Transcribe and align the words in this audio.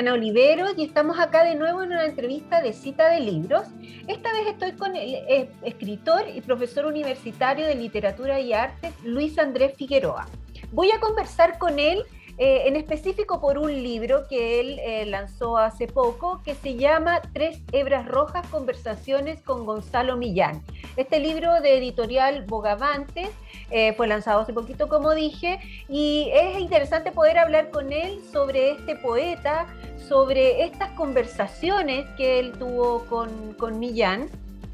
Tatiana 0.00 0.14
Oliveros 0.14 0.72
y 0.78 0.84
estamos 0.84 1.18
acá 1.18 1.44
de 1.44 1.56
nuevo 1.56 1.82
en 1.82 1.90
una 1.92 2.06
entrevista 2.06 2.62
de 2.62 2.72
cita 2.72 3.10
de 3.10 3.20
libros. 3.20 3.64
Esta 4.08 4.32
vez 4.32 4.46
estoy 4.46 4.72
con 4.72 4.96
el 4.96 5.14
eh, 5.14 5.50
escritor 5.62 6.24
y 6.34 6.40
profesor 6.40 6.86
universitario 6.86 7.66
de 7.66 7.74
literatura 7.74 8.40
y 8.40 8.54
artes, 8.54 8.94
Luis 9.04 9.38
Andrés 9.38 9.74
Figueroa. 9.76 10.26
Voy 10.72 10.90
a 10.90 11.00
conversar 11.00 11.58
con 11.58 11.78
él 11.78 12.04
eh, 12.42 12.66
en 12.68 12.76
específico 12.76 13.38
por 13.38 13.58
un 13.58 13.70
libro 13.70 14.26
que 14.26 14.60
él 14.60 14.78
eh, 14.78 15.04
lanzó 15.04 15.58
hace 15.58 15.86
poco 15.86 16.40
que 16.42 16.54
se 16.54 16.74
llama 16.76 17.20
Tres 17.34 17.60
Hebras 17.70 18.08
Rojas, 18.08 18.46
Conversaciones 18.46 19.42
con 19.42 19.66
Gonzalo 19.66 20.16
Millán. 20.16 20.62
Este 20.96 21.20
libro 21.20 21.60
de 21.60 21.76
editorial 21.76 22.46
Bogavantes 22.46 23.28
eh, 23.70 23.92
fue 23.92 24.08
lanzado 24.08 24.40
hace 24.40 24.54
poquito, 24.54 24.88
como 24.88 25.14
dije, 25.14 25.60
y 25.86 26.30
es 26.32 26.58
interesante 26.58 27.12
poder 27.12 27.36
hablar 27.36 27.68
con 27.68 27.92
él 27.92 28.22
sobre 28.32 28.70
este 28.70 28.96
poeta, 28.96 29.66
sobre 30.08 30.64
estas 30.64 30.88
conversaciones 30.92 32.06
que 32.16 32.38
él 32.38 32.52
tuvo 32.52 33.04
con, 33.04 33.52
con 33.58 33.78
Millán. 33.78 34.30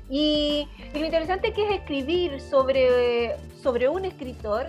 Y, 0.08 0.68
lo 0.94 1.04
interesante 1.04 1.52
que 1.52 1.64
es 1.64 1.80
escribir 1.80 2.40
sobre, 2.40 3.34
sobre 3.60 3.88
un 3.88 4.04
escritor 4.04 4.66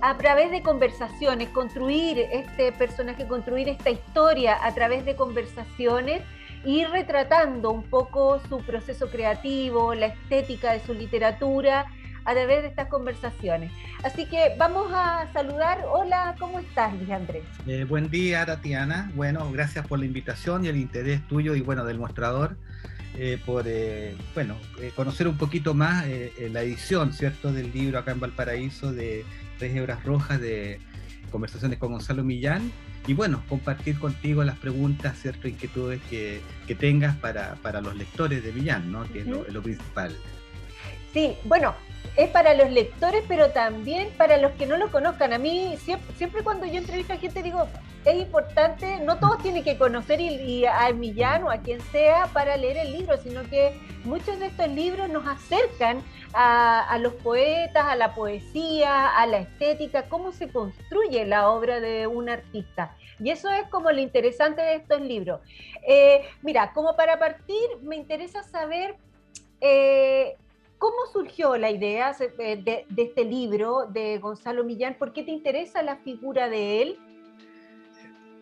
a 0.00 0.16
través 0.16 0.50
de 0.50 0.62
conversaciones, 0.62 1.48
construir 1.50 2.18
este 2.32 2.72
personaje, 2.72 3.26
construir 3.26 3.68
esta 3.68 3.90
historia 3.90 4.58
a 4.64 4.74
través 4.74 5.04
de 5.04 5.16
conversaciones, 5.16 6.22
ir 6.64 6.88
retratando 6.90 7.70
un 7.70 7.82
poco 7.84 8.40
su 8.48 8.58
proceso 8.58 9.08
creativo, 9.08 9.94
la 9.94 10.06
estética 10.06 10.72
de 10.72 10.80
su 10.80 10.94
literatura 10.94 11.86
a 12.24 12.32
través 12.32 12.62
de 12.62 12.68
estas 12.68 12.88
conversaciones. 12.88 13.70
Así 14.02 14.26
que 14.26 14.54
vamos 14.58 14.90
a 14.92 15.28
saludar. 15.32 15.84
Hola, 15.88 16.34
¿cómo 16.38 16.58
estás, 16.58 16.92
Luis 16.94 17.10
Andrés? 17.10 17.44
Eh, 17.66 17.84
buen 17.84 18.10
día, 18.10 18.44
Tatiana. 18.44 19.10
Bueno, 19.14 19.50
gracias 19.52 19.86
por 19.86 20.00
la 20.00 20.06
invitación 20.06 20.64
y 20.64 20.68
el 20.68 20.76
interés 20.76 21.26
tuyo 21.28 21.54
y 21.54 21.60
bueno, 21.60 21.84
del 21.84 21.98
mostrador. 21.98 22.56
Eh, 23.18 23.38
por 23.46 23.64
eh, 23.66 24.14
bueno, 24.34 24.56
conocer 24.94 25.26
un 25.26 25.38
poquito 25.38 25.72
más 25.72 26.06
la 26.50 26.62
edición, 26.62 27.12
¿cierto?, 27.12 27.52
del 27.52 27.72
libro 27.72 27.98
acá 27.98 28.12
en 28.12 28.20
Valparaíso 28.20 28.92
de 28.92 29.24
tres 29.58 29.74
hebras 29.74 30.04
rojas 30.04 30.40
de 30.40 30.80
conversaciones 31.30 31.78
con 31.78 31.92
Gonzalo 31.92 32.24
Millán 32.24 32.70
y 33.06 33.14
bueno, 33.14 33.42
compartir 33.48 33.98
contigo 33.98 34.42
las 34.42 34.58
preguntas, 34.58 35.16
cierto, 35.20 35.46
inquietudes 35.46 36.00
que, 36.10 36.40
que 36.66 36.74
tengas 36.74 37.16
para, 37.16 37.54
para, 37.56 37.80
los 37.80 37.96
lectores 37.96 38.42
de 38.42 38.52
Millán, 38.52 38.90
¿no? 38.90 39.04
Que 39.12 39.20
es 39.20 39.26
lo, 39.26 39.44
principal. 39.62 40.12
Sí, 41.16 41.34
bueno, 41.44 41.74
es 42.14 42.28
para 42.28 42.52
los 42.52 42.70
lectores, 42.70 43.24
pero 43.26 43.48
también 43.48 44.10
para 44.18 44.36
los 44.36 44.52
que 44.52 44.66
no 44.66 44.76
lo 44.76 44.92
conozcan. 44.92 45.32
A 45.32 45.38
mí, 45.38 45.74
siempre, 46.14 46.44
cuando 46.44 46.66
yo 46.66 46.76
entrevisto 46.76 47.14
a 47.14 47.16
gente, 47.16 47.42
digo, 47.42 47.66
es 48.04 48.16
importante, 48.16 49.00
no 49.00 49.18
todos 49.18 49.42
tienen 49.42 49.64
que 49.64 49.78
conocer 49.78 50.20
a 50.70 50.92
Millán 50.92 51.44
o 51.44 51.50
a 51.50 51.56
quien 51.56 51.80
sea 51.90 52.26
para 52.34 52.58
leer 52.58 52.76
el 52.76 52.92
libro, 52.92 53.16
sino 53.16 53.48
que 53.48 53.72
muchos 54.04 54.38
de 54.38 54.48
estos 54.48 54.68
libros 54.68 55.08
nos 55.08 55.26
acercan 55.26 56.02
a, 56.34 56.98
los 57.00 57.14
poetas, 57.14 57.86
a 57.86 57.96
la 57.96 58.14
poesía, 58.14 59.08
a 59.08 59.26
la 59.26 59.38
estética, 59.38 60.10
cómo 60.10 60.32
se 60.32 60.50
construye 60.50 61.24
la 61.24 61.48
obra 61.48 61.80
de 61.80 62.06
un 62.06 62.28
artista. 62.28 62.94
Y 63.20 63.30
eso 63.30 63.48
es 63.48 63.66
como 63.68 63.90
lo 63.90 64.02
interesante 64.02 64.60
de 64.60 64.74
estos 64.74 65.00
libros. 65.00 65.40
Eh, 65.88 66.28
mira, 66.42 66.74
como 66.74 66.94
para 66.94 67.18
partir, 67.18 67.64
me 67.80 67.96
interesa 67.96 68.42
saber 68.42 68.96
eh, 69.60 70.05
cómo 70.86 71.10
surgió 71.12 71.56
la 71.56 71.72
idea 71.72 72.14
eh, 72.38 72.62
de, 72.64 73.02
este 73.02 73.24
libro 73.24 73.88
de 73.92 74.18
Gonzalo 74.18 74.62
Millán, 74.62 74.94
por 74.96 75.12
qué 75.12 75.24
te 75.24 75.32
interesa 75.32 75.82
la 75.82 75.96
figura 75.96 76.48
de 76.48 76.82
él. 76.82 76.96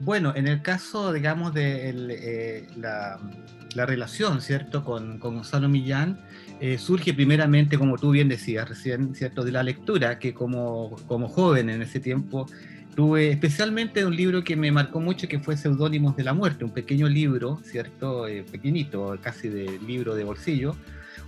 Bueno, 0.00 0.34
en 0.36 0.46
el 0.46 0.60
caso, 0.60 1.14
digamos, 1.14 1.54
de 1.54 2.66
la, 2.76 3.86
relación, 3.86 4.42
¿cierto?, 4.42 4.84
con, 4.84 5.18
con 5.18 5.36
Gonzalo 5.36 5.70
Millán, 5.70 6.20
eh, 6.60 6.76
surge 6.76 7.14
primeramente, 7.14 7.78
como 7.78 7.96
tú 7.96 8.10
bien 8.10 8.28
decías 8.28 8.68
recién, 8.68 9.14
¿cierto? 9.14 9.42
de 9.42 9.52
la 9.52 9.62
lectura, 9.62 10.18
que 10.18 10.34
como, 10.34 10.96
como 11.06 11.28
joven 11.28 11.70
en 11.70 11.80
ese 11.80 11.98
tiempo 11.98 12.46
tuve 12.94 13.30
especialmente 13.30 14.04
un 14.04 14.14
libro 14.14 14.44
que 14.44 14.54
me 14.54 14.70
marcó 14.70 15.00
mucho, 15.00 15.28
que 15.28 15.38
fue 15.40 15.56
Seudónimos 15.56 16.14
de 16.14 16.24
la 16.24 16.34
Muerte, 16.34 16.64
un 16.64 16.72
pequeño 16.72 17.08
libro, 17.08 17.58
¿cierto? 17.64 18.28
Eh, 18.28 18.44
pequeñito, 18.44 19.18
casi 19.22 19.48
de 19.48 19.78
libro 19.80 20.14
de 20.14 20.24
bolsillo, 20.24 20.76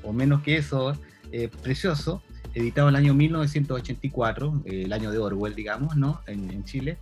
o 0.02 0.12
menos 0.12 0.42
que 0.42 0.56
eso, 0.56 0.96
eh, 1.32 1.48
precioso, 1.62 2.22
editado 2.56 2.88
el 2.88 2.96
año 2.96 3.12
1984, 3.12 4.62
el 4.64 4.92
año 4.92 5.10
de 5.10 5.18
Orwell, 5.18 5.54
digamos, 5.54 5.94
¿no? 5.96 6.22
En, 6.26 6.64
Chile, 6.64 6.96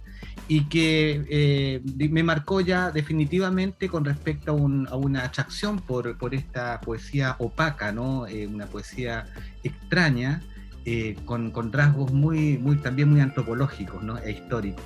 y 0.49 0.65
que 0.65 1.25
eh, 1.31 1.81
me 2.10 2.25
marcó 2.25 2.60
ya 2.60 2.91
definitivamente 2.91 3.88
con 3.88 4.05
respecto 4.05 4.50
a, 4.50 4.97
una 4.97 5.25
atracción 5.25 5.78
por, 5.78 6.16
esta 6.32 6.81
poesía 6.81 7.37
opaca, 7.38 7.93
¿no? 7.93 8.27
Eh, 8.27 8.49
una 8.49 8.66
poesía 8.66 9.26
extraña, 9.62 10.43
eh, 10.84 11.16
con, 11.25 11.53
con, 11.53 11.72
rasgos 11.72 12.12
muy, 12.12 12.59
también 12.82 13.11
muy 13.11 13.21
antropológicos 13.21 14.03
¿no? 14.03 14.19
e 14.19 14.32
históricos. 14.32 14.84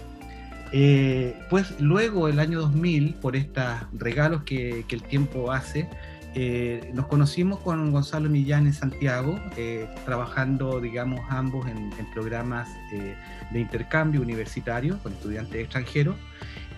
pues 1.49 1.81
luego, 1.81 2.29
el 2.29 2.39
año 2.39 2.61
2000, 2.61 3.15
por 3.15 3.37
estos 3.37 3.65
regalos 3.95 4.43
que 4.43 4.85
el 4.87 5.03
tiempo 5.03 5.51
hace, 5.51 5.89
eh, 6.35 6.91
nos 6.95 7.07
conocimos 7.07 7.59
con 7.61 7.91
Gonzalo 7.91 8.29
Millán 8.29 8.67
en 8.67 8.75
Santiago, 8.75 9.41
eh, 9.57 9.89
trabajando, 10.05 10.81
digamos, 10.81 11.21
ambos 11.31 11.67
en, 11.67 11.91
programas 12.13 12.69
eh, 12.93 13.17
de 13.51 13.61
intercambio 13.61 14.21
universitario 14.21 14.99
con 15.03 15.13
estudiantes 15.13 15.61
extranjeros. 15.61 16.17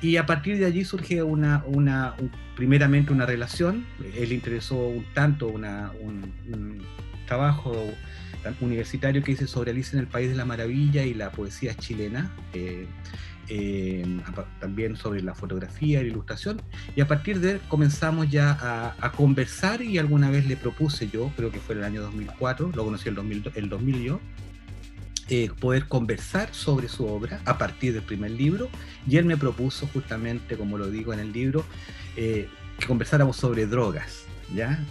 Y 0.00 0.16
a 0.16 0.24
partir 0.24 0.58
de 0.58 0.64
allí 0.64 0.84
surge 0.84 1.22
una, 1.22 1.62
una 1.66 2.14
primeramente 2.56 3.12
una 3.12 3.26
relación. 3.26 3.84
Él 4.16 4.32
interesó 4.32 4.76
un 4.88 5.04
tanto 5.14 5.48
un, 5.48 5.64
un, 5.64 6.82
trabajo 7.26 7.72
universitario 8.60 9.22
que 9.22 9.32
hice 9.32 9.46
sobre 9.46 9.70
Alicia 9.70 9.96
en 9.96 10.00
el 10.00 10.08
País 10.08 10.30
de 10.30 10.36
la 10.36 10.44
Maravilla 10.44 11.04
y 11.04 11.14
la 11.14 11.30
poesía 11.30 11.74
chilena. 11.76 12.30
También 14.60 14.96
sobre 14.96 15.22
la 15.22 15.34
fotografía 15.34 16.00
y 16.00 16.04
la 16.04 16.10
ilustración, 16.10 16.60
y 16.94 17.00
a 17.00 17.08
partir 17.08 17.40
de 17.40 17.52
él 17.52 17.60
comenzamos 17.68 18.30
ya 18.30 18.56
a, 19.00 19.12
conversar 19.12 19.82
y 19.82 19.98
alguna 19.98 20.30
vez 20.30 20.46
le 20.46 20.56
propuse 20.56 21.08
yo, 21.08 21.30
creo 21.36 21.50
que 21.50 21.58
fue 21.58 21.74
el 21.74 21.84
año 21.84 22.02
2004, 22.02 22.72
lo 22.74 22.84
conocí 22.84 23.08
el 23.08 23.14
2000, 23.14 23.52
el 23.54 23.68
2000 23.68 24.02
yo, 24.02 24.20
eh, 25.28 25.50
poder 25.60 25.86
conversar 25.86 26.52
sobre 26.52 26.88
su 26.88 27.06
obra 27.06 27.40
a 27.44 27.58
partir 27.58 27.92
del 27.92 28.02
primer 28.02 28.30
libro, 28.30 28.68
y 29.06 29.16
él 29.16 29.24
me 29.24 29.36
propuso 29.36 29.86
justamente, 29.92 30.56
como 30.56 30.78
lo 30.78 30.90
digo 30.90 31.12
en 31.12 31.20
el 31.20 31.32
libro, 31.32 31.64
eh, 32.16 32.48
que 32.78 32.86
conversáramos 32.86 33.36
sobre 33.36 33.66
drogas, 33.66 34.24
¿ya? 34.54 34.84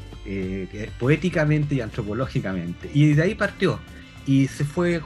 poéticamente 1.00 1.74
y 1.74 1.82
antropológicamente. 1.82 2.92
Y 2.94 3.14
de 3.14 3.24
ahí 3.24 3.34
partió 3.34 3.80
y 4.26 4.48
se 4.48 4.66
fue 4.66 5.02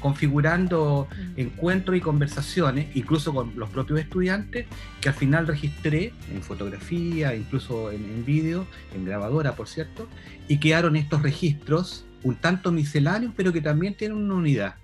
configurando 0.00 1.08
mm. 1.10 1.40
encuentros 1.40 1.96
y 1.96 2.00
conversaciones, 2.00 2.94
incluso 2.94 3.34
con 3.34 3.52
los 3.56 3.68
propios 3.70 4.00
estudiantes, 4.00 4.66
que 5.00 5.08
al 5.08 5.14
final 5.14 5.46
registré 5.46 6.12
en 6.32 6.42
fotografía, 6.42 7.34
incluso 7.34 7.90
en, 7.90 8.24
vídeo, 8.24 8.66
en 8.94 9.04
grabadora, 9.04 9.54
por 9.54 9.68
cierto, 9.68 10.08
y 10.46 10.58
quedaron 10.58 10.96
estos 10.96 11.22
registros 11.22 12.04
un 12.22 12.36
tanto 12.36 12.72
misceláneos, 12.72 13.32
pero 13.36 13.52
que 13.52 13.60
también 13.60 13.94
tienen 13.94 14.18
una 14.18 14.34
unidad. 14.34 14.74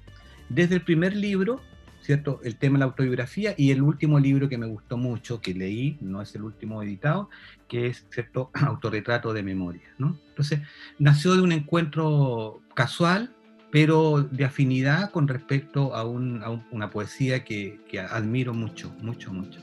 Desde 0.49 0.77
el 0.77 0.83
primer 0.83 1.17
libro, 1.17 1.61
¿cierto? 2.01 2.41
El 2.45 2.57
tema 2.57 2.75
de 2.75 2.81
la 2.81 2.85
autobiografía 2.87 3.55
y 3.57 3.71
el 3.71 3.83
último 3.83 4.21
libro 4.21 4.49
que 4.49 4.59
me 4.59 4.67
gustó 4.67 4.97
mucho, 4.97 5.41
que 5.41 5.55
leí, 5.55 5.97
no 6.01 6.21
es 6.21 6.35
el 6.35 6.43
último 6.43 6.83
editado, 6.83 7.31
que 7.69 7.87
es, 7.87 8.07
¿cierto? 8.11 8.51
Autorretrato 8.55 9.33
de 9.33 9.43
memoria, 9.43 9.89
¿no? 9.99 10.19
Entonces, 10.29 10.61
nació 10.99 11.35
de 11.35 11.43
un 11.43 11.53
encuentro 11.53 12.61
casual, 12.75 13.35
pero 13.71 14.23
de 14.23 14.45
afinidad 14.45 15.11
con 15.11 15.27
respecto 15.27 15.95
a, 15.95 16.05
una 16.05 16.91
poesía 16.91 17.45
que, 17.45 17.81
admiro 18.11 18.55
mucho, 18.55 18.95
mucho, 19.01 19.33
mucho. 19.33 19.61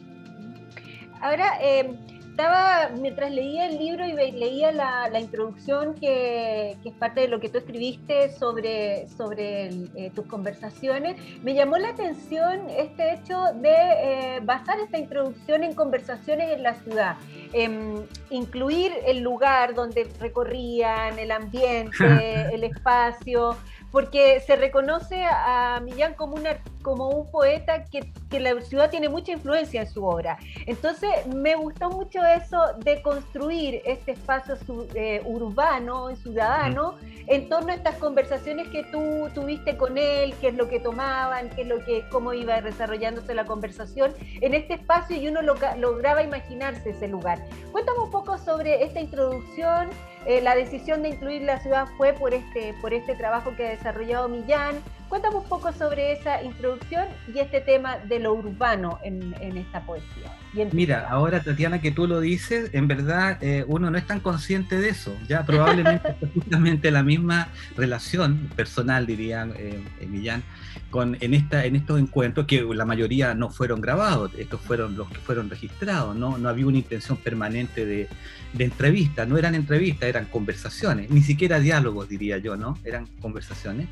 Ahora, 1.22 1.54
eh, 1.62 1.98
estaba, 2.32 2.90
mientras 2.98 3.30
leía 3.30 3.68
el 3.68 3.78
libro 3.78 4.06
y 4.06 4.14
leía 4.32 4.72
la, 4.72 5.20
introducción 5.20 5.94
que, 5.96 6.78
es 6.84 6.94
parte 6.94 7.22
de 7.22 7.28
lo 7.28 7.40
que 7.40 7.50
tú 7.50 7.58
escribiste 7.58 8.32
sobre, 8.32 9.08
sobre 9.10 9.66
eh, 9.96 10.12
tus 10.16 10.26
conversaciones, 10.26 11.18
me 11.44 11.54
llamó 11.54 11.78
la 11.78 11.90
atención 11.90 12.70
este 12.70 13.14
hecho 13.14 13.38
de 13.56 13.70
eh, 13.74 14.40
basar 14.44 14.80
esta 14.80 14.98
introducción 14.98 15.64
en 15.64 15.76
conversaciones 15.76 16.54
en 16.54 16.64
la 16.64 16.74
ciudad, 16.76 17.18
em, 17.54 18.06
incluir 18.30 18.94
el 19.06 19.20
lugar 19.20 19.76
donde 19.76 20.10
recorrían, 20.20 21.20
el 21.20 21.32
ambiente, 21.32 21.92
el 22.54 22.64
espacio 22.64 23.58
porque 23.92 24.40
se 24.40 24.56
reconoce 24.56 25.22
a 25.26 25.82
Millán 25.84 26.14
como 26.14 26.36
un 26.36 26.48
como 26.82 27.10
un 27.10 27.30
poeta 27.32 27.86
que, 27.86 28.12
que, 28.30 28.40
la 28.40 28.60
ciudad 28.62 28.90
tiene 28.90 29.10
mucha 29.10 29.32
influencia 29.32 29.82
en 29.82 29.90
su 29.90 30.06
obra. 30.06 30.38
Entonces 30.66 31.10
me 31.28 31.56
gustó 31.56 31.90
mucho 31.90 32.24
eso 32.24 32.58
de 32.80 33.02
construir 33.02 33.82
este 33.86 34.12
espacio 34.12 34.58
eh, 34.96 35.22
urbano 35.26 36.12
y 36.12 36.16
ciudadano 36.16 36.96
en 37.28 37.50
torno 37.50 37.72
a 37.72 37.76
estas 37.76 37.96
conversaciones 37.96 38.68
que 38.70 38.84
tú 38.84 39.30
tuviste 39.34 39.78
con 39.78 39.98
él, 39.98 40.34
qué 40.42 40.50
es 40.50 40.56
lo 40.56 40.68
que 40.68 40.80
tomaban, 40.80 41.50
qué 41.50 41.62
es 41.62 41.68
lo 41.68 41.84
que, 41.86 42.04
cómo 42.10 42.34
iba 42.34 42.62
desarrollándose 42.62 43.34
la 43.34 43.46
conversación 43.46 44.14
en 44.20 44.54
este 44.54 44.76
espacio 44.76 45.16
y 45.16 45.28
uno 45.28 45.42
lograba 45.42 46.24
imaginarse 46.24 46.90
ese 46.90 47.08
lugar. 47.08 47.40
Cuéntame 47.72 48.00
un 48.00 48.12
poco 48.12 48.38
sobre 48.38 48.84
esta 48.84 49.00
introducción. 49.00 49.90
Eh, 50.26 50.42
la 50.42 50.56
decisión 50.56 51.02
de 51.02 51.10
incluir 51.10 51.42
la 51.44 51.60
ciudad 51.60 51.88
fue 51.98 52.14
por 52.14 52.34
este, 52.34 52.74
por 52.82 52.94
este 52.94 53.16
trabajo 53.16 53.56
que 53.56 53.68
ha 53.68 53.70
desarrollado 53.72 54.30
Millán. 54.30 54.76
Cuéntame 55.12 55.36
un 55.36 55.44
poco 55.44 55.74
sobre 55.74 56.14
esa 56.14 56.42
introducción 56.42 57.06
y 57.36 57.40
este 57.40 57.60
tema 57.60 57.98
de 57.98 58.18
lo 58.20 58.34
urbano 58.34 58.98
en, 59.04 59.34
esta 59.58 59.82
poesía. 59.86 60.32
Mira, 60.72 61.06
ahora 61.10 61.44
Tatiana 61.44 61.82
que 61.82 61.92
tú 61.92 62.08
lo 62.08 62.22
dices, 62.22 62.70
en 62.72 62.88
verdad 62.88 63.38
eh, 63.42 63.66
uno 63.68 63.92
no 63.92 63.98
es 63.98 64.08
tan 64.08 64.22
consciente 64.22 64.80
de 64.80 64.88
eso. 64.88 65.14
Ya 65.28 65.46
probablemente 65.46 66.16
justamente 66.34 66.92
la 66.92 67.04
misma 67.04 67.50
relación 67.76 68.50
personal, 68.56 69.06
diría 69.06 69.50
eh, 69.58 69.84
Millán, 70.08 70.44
con, 70.90 71.18
en, 71.20 71.34
esta, 71.34 71.66
en 71.66 71.76
estos 71.76 72.00
encuentros, 72.00 72.48
que 72.48 72.62
la 72.62 72.86
mayoría 72.86 73.34
no 73.34 73.50
fueron 73.50 73.82
grabados, 73.82 74.32
estos 74.38 74.62
fueron 74.62 74.96
los 74.96 75.10
que 75.10 75.18
fueron 75.18 75.50
registrados, 75.50 76.16
no, 76.16 76.38
no 76.38 76.48
había 76.48 76.68
una 76.68 76.78
intención 76.78 77.18
permanente 77.18 77.86
de, 77.86 78.08
de 78.54 78.64
entrevista, 78.64 79.26
no 79.26 79.38
eran 79.38 79.56
entrevistas, 79.56 80.08
eran 80.08 80.24
conversaciones, 80.26 81.10
ni 81.10 81.22
siquiera 81.22 81.60
diálogos 81.60 82.08
diría 82.08 82.38
yo, 82.38 82.56
¿no? 82.56 82.78
Eran 82.86 83.08
conversaciones. 83.20 83.90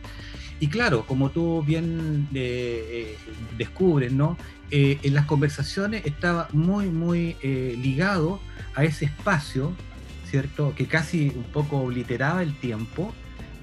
Y 0.61 0.67
claro, 0.67 1.05
como 1.09 1.31
tú 1.31 1.63
bien 1.63 2.27
eh, 2.35 3.17
eh, 3.17 3.17
descubres, 3.57 4.13
¿no? 4.13 4.37
Eh, 4.69 4.99
en 5.01 5.15
las 5.15 5.25
conversaciones 5.25 6.05
estaba 6.05 6.47
muy, 6.53 6.85
muy 6.85 7.35
ligado 7.41 8.39
a 8.75 8.83
ese 8.83 9.05
espacio, 9.05 9.73
¿cierto? 10.29 10.75
Que 10.75 10.85
casi 10.85 11.33
un 11.35 11.45
poco 11.45 11.77
obliteraba 11.77 12.43
el 12.43 12.53
tiempo 12.53 13.11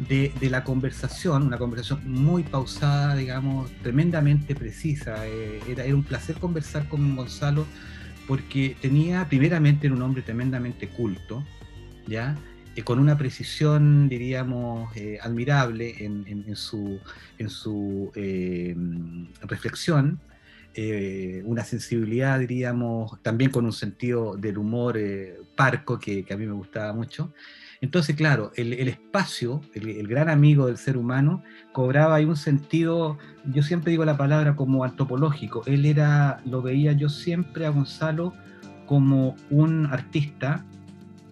de, 0.09 0.33
la 0.51 0.65
conversación, 0.65 1.45
una 1.45 1.57
conversación 1.57 2.01
muy 2.05 2.43
pausada, 2.43 3.15
digamos, 3.15 3.71
tremendamente 3.85 4.57
precisa. 4.57 5.25
era, 5.25 5.85
era 5.85 5.95
un 5.95 6.03
placer 6.03 6.37
conversar 6.41 6.89
con 6.89 7.15
Gonzalo 7.15 7.65
porque 8.27 8.77
tenía, 8.81 9.29
primeramente, 9.29 9.89
un 9.89 10.03
hombre 10.03 10.23
tremendamente 10.23 10.89
culto, 10.89 11.45
¿ya? 12.09 12.37
Eh, 12.77 12.83
con 12.85 12.99
una 12.99 13.17
precisión, 13.17 14.07
diríamos, 14.09 14.95
eh, 14.97 15.19
admirable 15.23 15.95
en, 15.99 16.55
su, 16.57 17.01
en 17.39 17.49
su 17.49 18.13
eh, 18.15 18.77
reflexión, 19.43 20.21
una 21.45 21.65
sensibilidad, 21.65 22.39
diríamos, 22.39 23.23
también 23.23 23.51
con 23.51 23.65
un 23.65 23.73
sentido 23.73 24.37
del 24.37 24.59
humor 24.59 24.99
parco 25.57 25.99
que, 25.99 26.23
que, 26.23 26.35
a 26.35 26.37
mí 26.37 26.45
me 26.45 26.53
gustaba 26.53 26.93
mucho. 26.93 27.33
Entonces, 27.81 28.15
claro, 28.15 28.53
el, 28.57 28.87
espacio, 28.87 29.63
el, 29.73 30.07
gran 30.07 30.29
amigo 30.29 30.67
del 30.67 30.77
ser 30.77 30.99
humano, 30.99 31.43
cobraba 31.73 32.17
ahí 32.17 32.27
un 32.27 32.37
sentido, 32.37 33.17
yo 33.47 33.63
siempre 33.63 33.91
digo 33.91 34.05
la 34.05 34.19
palabra 34.19 34.55
como 34.55 34.85
antropológico. 34.85 35.63
Él 35.65 35.87
era, 35.87 36.43
lo 36.45 36.61
veía 36.61 36.93
yo 36.93 37.09
siempre 37.09 37.65
a 37.65 37.71
Gonzalo 37.71 38.35
como 38.85 39.35
un 39.49 39.87
artista 39.87 40.63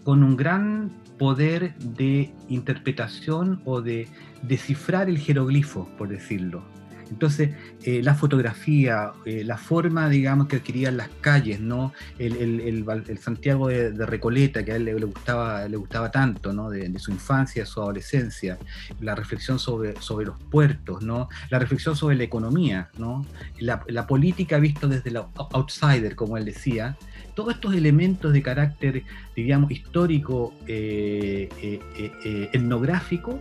con 0.04 0.22
un 0.22 0.38
gran 0.38 1.03
poder 1.18 1.74
de 1.78 2.32
interpretación 2.48 3.60
o 3.64 3.80
de 3.80 4.08
descifrar 4.42 5.08
el 5.08 5.18
jeroglifo, 5.18 5.88
por 5.96 6.08
decirlo. 6.08 6.64
Entonces, 7.10 7.50
eh, 7.82 8.02
la 8.02 8.14
fotografía, 8.14 9.12
eh, 9.24 9.44
la 9.44 9.56
forma, 9.56 10.08
digamos, 10.08 10.48
que 10.48 10.56
adquirían 10.56 10.96
las 10.96 11.08
calles, 11.20 11.60
¿no? 11.60 11.92
El, 12.18 12.84
Santiago 13.20 13.68
de, 13.68 14.06
Recoleta, 14.06 14.64
que 14.64 14.72
a 14.72 14.76
él 14.76 14.84
le, 14.84 14.94
gustaba, 14.94 15.68
le 15.68 15.76
gustaba 15.76 16.10
tanto, 16.10 16.52
¿no? 16.52 16.70
De, 16.70 16.98
su 16.98 17.10
infancia, 17.10 17.62
de 17.62 17.66
su 17.66 17.80
adolescencia, 17.80 18.58
la 19.00 19.14
reflexión 19.14 19.58
sobre, 19.58 20.00
sobre 20.00 20.26
los 20.26 20.38
puertos, 20.38 21.02
¿no? 21.02 21.28
La 21.50 21.58
reflexión 21.58 21.94
sobre 21.96 22.16
la 22.16 22.24
economía, 22.24 22.90
¿no? 22.98 23.24
La, 23.58 23.84
la 23.88 24.06
política 24.06 24.58
visto 24.58 24.88
desde 24.88 25.10
el 25.10 25.18
outsider, 25.52 26.16
como 26.16 26.36
él 26.36 26.44
decía, 26.44 26.96
todos 27.34 27.54
estos 27.54 27.74
elementos 27.74 28.32
de 28.32 28.42
carácter, 28.42 29.02
diríamos, 29.34 29.70
histórico, 29.70 30.54
eh, 30.66 31.48
eh, 31.60 31.80
eh, 31.96 32.50
etnográfico, 32.52 33.40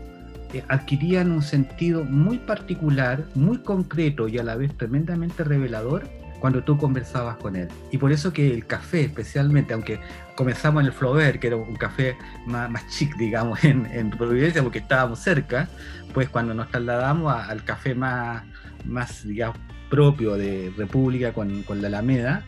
adquirían 0.68 1.32
un 1.32 1.42
sentido 1.42 2.04
muy 2.04 2.38
particular, 2.38 3.26
muy 3.34 3.60
concreto 3.60 4.28
y 4.28 4.38
a 4.38 4.44
la 4.44 4.56
vez 4.56 4.76
tremendamente 4.78 5.44
revelador 5.44 6.04
cuando 6.40 6.64
tú 6.64 6.78
conversabas 6.78 7.38
con 7.38 7.56
él. 7.56 7.70
Y 7.90 7.98
por 7.98 8.12
eso 8.12 8.34
que 8.34 8.54
el 8.54 8.68
café, 8.68 9.06
especialmente, 9.06 9.74
aunque 9.74 10.00
comenzamos 10.36 10.82
en 10.82 10.88
el 10.88 10.94
Flaubert, 10.94 11.40
que 11.40 11.48
era 11.48 11.56
un 11.56 11.76
café 11.76 12.18
más, 12.46 12.70
más 12.70 12.86
chic, 12.90 13.16
digamos, 13.16 13.64
en, 13.66 13.86
en, 13.88 14.10
Providencia, 14.10 14.62
porque 14.62 14.80
estábamos 14.80 15.20
cerca, 15.20 15.70
pues 16.14 16.30
cuando 16.30 16.54
nos 16.54 16.70
trasladamos 16.70 17.34
al 17.34 17.64
café 17.64 17.96
más, 17.96 18.44
más, 18.86 19.26
digamos, 19.26 19.58
propio 19.90 20.36
de 20.36 20.72
República 20.76 21.34
con, 21.34 21.64
con 21.64 21.82
la 21.82 21.88
Alameda, 21.88 22.44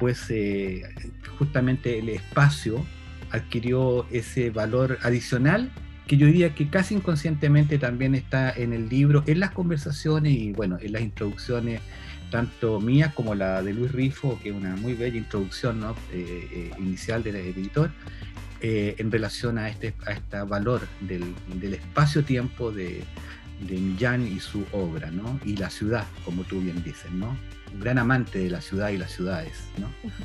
pues 0.00 0.32
justamente 1.38 2.00
el 2.00 2.08
espacio 2.08 2.84
adquirió 3.30 4.06
ese 4.10 4.50
valor 4.50 4.98
adicional 5.02 5.70
que 6.08 6.16
yo 6.16 6.26
diría 6.26 6.56
que 6.56 6.68
casi 6.68 6.96
inconscientemente 6.96 7.78
también 7.78 8.16
está 8.16 8.50
en 8.50 8.72
el 8.72 8.88
libro, 8.88 9.22
en 9.28 9.38
las 9.38 9.52
conversaciones 9.52 10.32
y 10.32 10.52
bueno, 10.52 10.76
en 10.80 10.92
las 10.92 11.02
introducciones 11.02 11.80
tanto 12.32 12.80
mías 12.80 13.14
como 13.14 13.36
la 13.36 13.62
de 13.62 13.72
Luis 13.72 13.92
Rifo, 13.92 14.40
que 14.42 14.48
es 14.48 14.54
una 14.54 14.74
muy 14.74 14.94
bella 14.94 15.18
introducción 15.18 15.78
¿no? 15.78 15.90
Eh, 16.12 16.48
eh, 16.52 16.70
inicial 16.78 17.22
del 17.22 17.36
editor, 17.36 17.92
en 18.62 19.10
relación 19.10 19.56
a 19.56 19.68
este, 19.68 19.94
a 20.04 20.12
este 20.12 20.42
valor 20.42 20.82
del, 21.00 21.34
del 21.54 21.74
espacio-tiempo 21.74 22.72
de, 22.72 23.04
de 23.60 23.76
Millán 23.76 24.26
y 24.26 24.40
su 24.40 24.64
obra, 24.72 25.10
¿no? 25.10 25.38
Y 25.44 25.56
la 25.56 25.70
ciudad, 25.70 26.04
como 26.24 26.42
tú 26.44 26.60
bien 26.60 26.82
dices, 26.82 27.10
¿no? 27.12 27.36
Un 27.72 27.80
gran 27.80 27.98
amante 27.98 28.38
de 28.38 28.50
la 28.50 28.60
ciudad 28.60 28.90
y 28.90 28.98
las 28.98 29.12
ciudades, 29.12 29.68
¿no? 29.78 29.88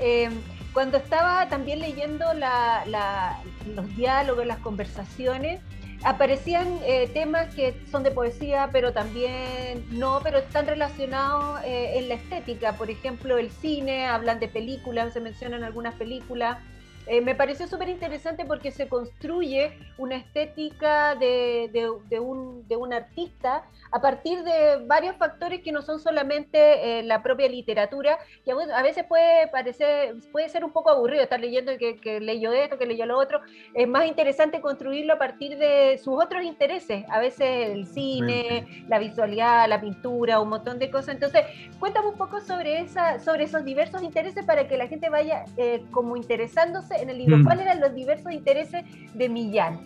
Eh, 0.00 0.28
cuando 0.72 0.96
estaba 0.96 1.48
también 1.48 1.78
leyendo 1.78 2.26
los 2.34 3.96
diálogos, 3.96 4.44
las 4.44 4.58
conversaciones, 4.58 5.60
aparecían 6.04 6.66
eh, 6.84 7.08
temas 7.12 7.54
que 7.54 7.80
son 7.90 8.02
de 8.02 8.10
poesía, 8.10 8.68
pero 8.72 8.92
también 8.92 9.84
no, 9.90 10.20
pero 10.22 10.38
están 10.38 10.66
relacionados 10.66 11.62
eh, 11.64 11.98
en 11.98 12.08
la 12.08 12.14
estética. 12.14 12.74
Por 12.74 12.90
ejemplo, 12.90 13.38
el 13.38 13.50
cine, 13.50 14.06
hablan 14.06 14.40
de 14.40 14.48
películas, 14.48 15.12
se 15.12 15.20
mencionan 15.20 15.64
algunas 15.64 15.94
películas. 15.94 16.58
Eh, 17.06 17.20
me 17.20 17.34
pareció 17.34 17.66
súper 17.66 17.88
interesante 17.90 18.44
porque 18.44 18.70
se 18.70 18.88
construye 18.88 19.78
una 19.98 20.16
estética 20.16 21.14
de, 21.14 21.68
de, 21.72 22.18
un, 22.18 22.66
de, 22.66 22.76
un, 22.76 22.92
artista 22.94 23.64
a 23.92 24.00
partir 24.00 24.42
de 24.42 24.84
varios 24.86 25.16
factores 25.16 25.60
que 25.62 25.70
no 25.70 25.82
son 25.82 26.00
solamente 26.00 26.98
eh, 26.98 27.02
la 27.02 27.22
propia 27.22 27.48
literatura, 27.48 28.18
que 28.44 28.52
a 28.52 28.82
veces 28.82 29.04
puede 29.04 29.48
parecer, 29.48 30.14
puede 30.32 30.48
ser 30.48 30.64
un 30.64 30.72
poco 30.72 30.90
aburrido 30.90 31.22
estar 31.22 31.40
leyendo 31.40 31.76
que, 31.76 31.96
que 31.96 32.20
leyó 32.20 32.52
esto, 32.52 32.78
que 32.78 32.86
leyó 32.86 33.04
lo 33.04 33.18
otro. 33.18 33.40
Es 33.74 33.86
más 33.86 34.06
interesante 34.06 34.60
construirlo 34.60 35.14
a 35.14 35.18
partir 35.18 35.58
de 35.58 35.98
sus 36.02 36.22
otros 36.22 36.42
intereses, 36.42 37.04
a 37.10 37.20
veces 37.20 37.70
el 37.70 37.86
cine, 37.86 38.84
la 38.88 38.98
visualidad, 38.98 39.68
la 39.68 39.80
pintura, 39.80 40.40
un 40.40 40.48
montón 40.48 40.78
de 40.78 40.90
cosas. 40.90 41.14
Entonces, 41.14 41.42
cuéntame 41.78 42.08
un 42.08 42.16
poco 42.16 42.40
sobre, 42.40 42.80
esa, 42.80 43.18
sobre 43.18 43.44
esos 43.44 43.64
diversos 43.64 44.02
intereses 44.02 44.44
para 44.44 44.66
que 44.68 44.76
la 44.76 44.86
gente 44.86 45.10
vaya 45.10 45.44
eh, 45.56 45.84
como 45.90 46.16
interesándose 46.16 46.93
en 47.00 47.10
el 47.10 47.18
libro? 47.18 47.38
Mm. 47.38 47.44
¿Cuáles 47.44 47.66
eran 47.66 47.80
los 47.80 47.94
diversos 47.94 48.32
intereses 48.32 48.84
de 49.14 49.28
Millán? 49.28 49.78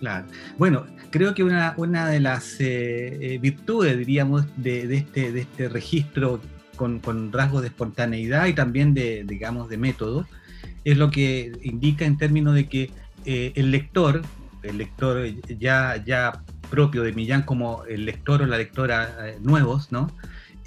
Claro. 0.00 0.26
Bueno, 0.56 0.86
creo 1.10 1.34
que 1.34 1.44
una, 1.44 1.74
una 1.76 2.08
de 2.08 2.20
las 2.20 2.60
eh, 2.60 3.34
eh, 3.34 3.38
virtudes, 3.38 3.98
diríamos, 3.98 4.46
de, 4.56 4.94
este, 4.94 5.32
de 5.32 5.40
este 5.42 5.68
registro 5.68 6.40
con, 6.76 7.00
con, 7.00 7.30
rasgos 7.32 7.60
de 7.62 7.68
espontaneidad 7.68 8.46
y 8.46 8.54
también 8.54 8.94
de, 8.94 9.24
digamos, 9.26 9.68
de 9.68 9.76
método, 9.76 10.26
es 10.84 10.96
lo 10.96 11.10
que 11.10 11.52
indica 11.62 12.06
en 12.06 12.16
términos 12.16 12.54
de 12.54 12.68
que 12.68 12.90
eh, 13.26 13.52
el 13.54 13.70
lector, 13.70 14.22
el 14.62 14.78
lector 14.78 15.26
ya, 15.58 16.02
ya 16.04 16.42
propio 16.70 17.02
de 17.02 17.12
Millán 17.12 17.42
como 17.42 17.84
el 17.84 18.06
lector 18.06 18.40
o 18.40 18.46
la 18.46 18.56
lectora 18.56 19.34
nuevos, 19.42 19.92
¿no? 19.92 20.10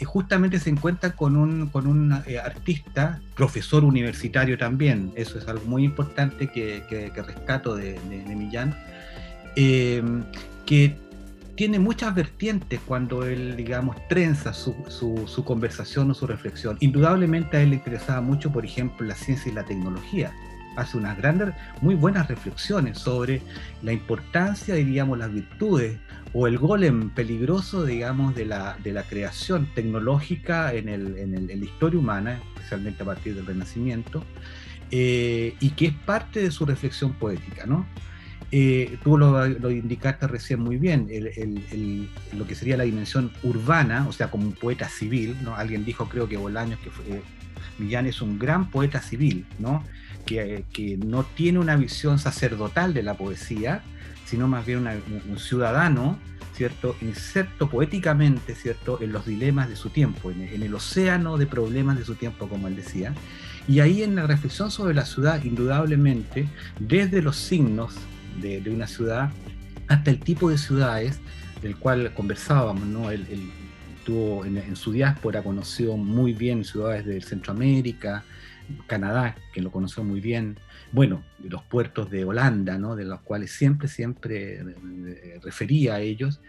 Justamente 0.04 0.60
se 0.60 0.70
encuentra 0.70 1.12
con 1.12 1.36
un, 1.36 1.68
con 1.68 1.88
un 1.88 2.22
eh, 2.26 2.40
artista, 2.40 3.22
profesor 3.36 3.84
universitario 3.84 4.58
también, 4.58 5.12
eso 5.16 5.38
es 5.38 5.48
algo 5.48 5.66
muy 5.66 5.84
importante 5.84 6.48
que, 6.48 6.84
que, 6.90 7.22
rescato 7.22 7.76
de, 7.76 8.00
Millán, 8.36 8.76
em, 9.56 10.24
que 10.66 10.96
tiene 11.56 11.78
muchas 11.80 12.16
vertientes 12.16 12.80
cuando 12.86 13.26
él, 13.26 13.56
digamos, 13.56 13.96
trenza 14.10 14.54
su, 14.54 14.76
su, 14.90 15.28
su, 15.28 15.46
conversación 15.46 16.10
o 16.10 16.14
su 16.14 16.26
reflexión. 16.26 16.78
Indudablemente 16.80 17.58
a 17.58 17.62
él 17.62 17.70
le 17.70 17.76
interesaba 17.76 18.22
mucho, 18.22 18.52
por 18.52 18.66
ejemplo, 18.66 19.06
la 19.06 19.16
ciencia 19.16 19.52
y 19.52 19.56
la 19.56 19.64
tecnología. 19.64 20.34
Hace 20.76 20.98
unas 20.98 21.18
grandes, 21.18 21.50
muy 21.82 21.96
buenas 21.96 22.28
reflexiones 22.28 23.00
sobre 23.00 23.42
la 23.82 23.94
importancia, 23.94 24.76
diríamos, 24.76 25.18
las 25.18 25.32
virtudes 25.32 25.98
o 26.34 26.48
el 26.48 26.58
golem 26.58 27.10
peligroso, 27.12 27.86
digamos, 27.86 28.36
de 28.36 28.46
la, 28.46 28.78
de 28.84 28.92
la 28.92 29.04
creación 29.04 29.68
tecnológica 29.76 30.74
en, 30.74 30.90
el, 30.90 31.18
en, 31.18 31.48
la 31.48 31.54
historia 31.54 32.00
humana, 32.00 32.40
especialmente 32.56 33.04
a 33.04 33.06
partir 33.06 33.36
del 33.36 33.46
Renacimiento, 33.46 34.24
eh, 34.92 35.56
y 35.60 35.70
que 35.72 35.88
es 35.88 35.94
parte 35.94 36.42
de 36.42 36.52
su 36.52 36.66
reflexión 36.66 37.14
poética, 37.14 37.66
¿no? 37.66 37.86
Eh, 38.56 39.00
tú 39.04 39.18
lo, 39.18 39.72
indicaste 39.72 40.28
recién 40.28 40.60
muy 40.60 40.78
bien, 40.78 41.10
lo 42.34 42.46
que 42.46 42.54
sería 42.54 42.78
la 42.78 42.84
dimensión 42.84 43.32
urbana, 43.42 44.06
o 44.08 44.12
sea, 44.12 44.30
como 44.30 44.46
un 44.46 44.54
poeta 44.54 44.88
civil, 44.90 45.36
¿no? 45.44 45.56
Alguien 45.56 45.84
dijo, 45.84 46.08
creo 46.08 46.28
que 46.30 46.38
Bolaños, 46.38 46.80
que 46.80 46.92
fue, 46.92 47.24
Millán 47.80 48.06
es 48.06 48.22
un 48.22 48.38
gran 48.38 48.70
poeta 48.70 49.02
civil, 49.02 49.48
¿no? 49.58 49.84
Que, 50.26 50.66
no 51.06 51.24
tiene 51.24 51.60
una 51.60 51.76
visión 51.76 52.20
sacerdotal 52.20 52.94
de 52.94 53.04
la 53.04 53.16
poesía, 53.16 53.84
sino 54.26 54.48
más 54.48 54.66
bien 54.66 54.88
un 55.30 55.40
ciudadano, 55.40 56.18
¿cierto? 56.56 56.96
Inserto 57.02 57.70
poéticamente, 57.70 58.56
¿cierto? 58.56 59.02
En 59.02 59.12
los 59.12 59.26
dilemas 59.26 59.70
de 59.70 59.76
su 59.76 59.90
tiempo, 59.90 60.32
en, 60.32 60.42
en 60.42 60.64
el 60.64 60.74
océano 60.74 61.38
de 61.38 61.46
problemas 61.46 61.98
de 61.98 62.06
su 62.06 62.16
tiempo, 62.16 62.48
como 62.48 62.68
él 62.68 62.76
decía. 62.76 63.14
Y 63.68 63.80
ahí 63.80 64.04
en 64.04 64.16
la 64.16 64.28
reflexión 64.28 64.72
sobre 64.72 64.94
la 64.94 65.06
ciudad, 65.06 65.44
indudablemente, 65.44 66.48
desde 66.80 67.22
los 67.22 67.38
signos 67.38 67.96
de, 68.42 68.62
una 68.70 68.88
ciudad 68.88 69.32
hasta 69.88 70.12
el 70.12 70.20
tipo 70.20 70.50
de 70.50 70.58
ciudades 70.58 71.20
del 71.62 71.78
cual 71.78 72.14
conversábamos, 72.14 72.86
¿no? 72.86 73.12
Él, 73.12 73.52
tuvo 74.04 74.44
en, 74.44 74.76
su 74.76 74.92
diáspora, 74.92 75.42
conoció 75.42 75.96
muy 75.96 76.34
bien 76.34 76.66
ciudades 76.66 77.06
de 77.06 77.22
Centroamérica, 77.22 78.26
Canadá, 78.88 79.36
que 79.54 79.62
lo 79.62 79.72
conoció 79.72 80.04
muy 80.04 80.20
bien, 80.20 80.60
bueno, 80.92 81.24
los 81.44 81.64
puertos 81.64 82.10
de 82.10 82.26
Holanda, 82.26 82.78
¿no? 82.78 82.96
de 82.96 83.06
los 83.06 83.22
cuales 83.22 83.52
siempre, 83.52 83.88
siempre 83.88 84.60
eh, 84.60 85.40
refería 85.42 85.96
a 85.96 86.00
ellos, 86.00 86.42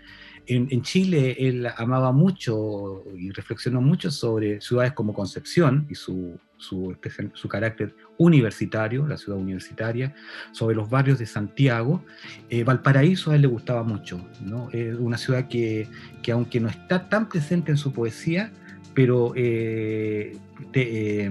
en, 0.47 0.83
Chile 0.83 1.37
él 1.39 1.67
amaba 1.77 2.13
mucho 2.13 3.05
y 3.17 3.31
reflexionó 3.31 3.81
mucho 3.81 4.11
sobre 4.11 4.61
ciudades 4.61 4.93
como 4.93 5.15
Concepción 5.15 5.87
y 5.89 5.95
su, 5.95 6.39
su, 6.59 6.95
su, 7.33 7.49
carácter 7.49 7.95
universitario, 8.19 9.07
la 9.07 9.17
ciudad 9.17 9.39
universitaria, 9.39 10.15
sobre 10.53 10.77
los 10.77 10.91
barrios 10.91 11.19
de 11.19 11.27
Santiago. 11.27 12.05
Eh, 12.51 12.63
Valparaíso 12.63 13.31
a 13.31 13.37
él 13.37 13.43
le 13.43 13.49
gustaba 13.49 13.83
mucho, 13.85 14.29
¿no? 14.43 14.69
es 14.71 14.95
una 14.97 15.17
ciudad 15.17 15.49
que, 15.49 15.89
que, 16.23 16.33
aunque 16.33 16.61
no 16.61 16.69
está 16.69 17.09
tan 17.09 17.29
presente 17.29 17.71
en 17.71 17.79
su 17.79 17.93
poesía, 17.93 18.53
pero 18.95 19.33
eh, 19.37 20.37
eh, 20.73 21.31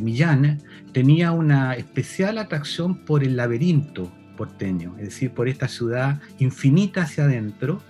Millán 0.00 0.62
tenía 0.92 1.32
una 1.32 1.74
especial 1.74 2.38
atracción 2.38 3.04
por 3.04 3.22
el 3.22 3.36
laberinto 3.36 4.10
porteño, 4.36 4.94
es 4.98 5.04
decir, 5.04 5.30
por 5.30 5.48
esta 5.48 5.68
ciudad 5.68 6.20
infinita 6.38 7.02
hacia 7.02 7.24
adentro, 7.24 7.80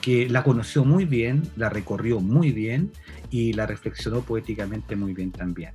que 0.00 0.28
la 0.28 0.42
conoció 0.42 0.84
muy 0.84 1.06
bien, 1.06 1.42
la 1.56 1.70
recorrió 1.70 2.20
muy 2.20 2.52
bien 2.52 2.92
y 3.30 3.54
la 3.54 3.66
reflexionó 3.66 4.20
poéticamente 4.20 4.96
muy 4.96 5.14
bien 5.14 5.32
también. 5.32 5.72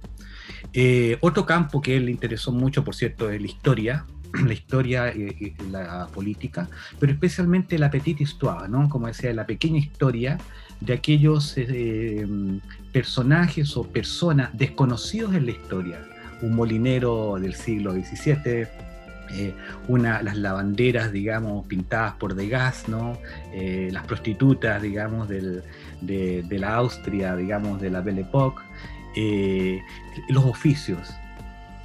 Eh, 0.74 1.18
otro 1.22 1.48
campo 1.48 1.82
que 1.82 1.98
él 1.98 2.06
le 2.06 2.12
interesó 2.12 2.52
mucho, 2.52 2.84
por 2.84 2.94
cierto, 2.94 3.32
es 3.32 3.42
la 3.42 3.48
historia, 3.48 4.06
la 4.46 4.54
historia 4.54 5.14
y, 5.14 5.56
la 5.72 6.08
política, 6.14 6.70
pero 7.00 7.12
especialmente 7.12 7.78
la 7.78 7.90
petite 7.90 8.24
histoire, 8.24 8.68
¿no? 8.68 8.90
como 8.90 9.08
decía, 9.08 9.34
la 9.34 9.46
pequeña 9.46 9.80
historia 9.80 10.38
de 10.82 10.94
aquellos 10.94 11.54
eh, 11.58 12.26
personajes 12.92 13.76
o 13.76 13.84
personas 13.84 14.50
desconocidos 14.58 15.36
en 15.36 15.46
la 15.46 15.52
historia. 15.52 16.00
Un 16.42 16.56
molinero 16.56 17.38
del 17.38 17.54
siglo 17.54 17.92
XVII, 17.92 18.68
eh, 19.32 19.54
una, 19.88 20.24
las 20.24 20.38
lavanderas, 20.38 21.12
digamos, 21.12 21.66
pintadas 21.68 22.16
por 22.16 22.34
Degas, 22.34 22.88
¿no? 22.88 23.18
Eh, 23.54 23.90
las 23.92 24.06
prostitutas, 24.06 24.82
digamos, 24.82 25.28
de, 25.30 25.64
la 26.50 26.76
Austria, 26.76 27.36
digamos, 27.36 27.80
de 27.80 27.92
la 27.92 28.02
Belle 28.02 28.22
Époque, 28.22 28.62
eh, 29.16 29.82
los 30.30 30.46
oficios. 30.46 31.14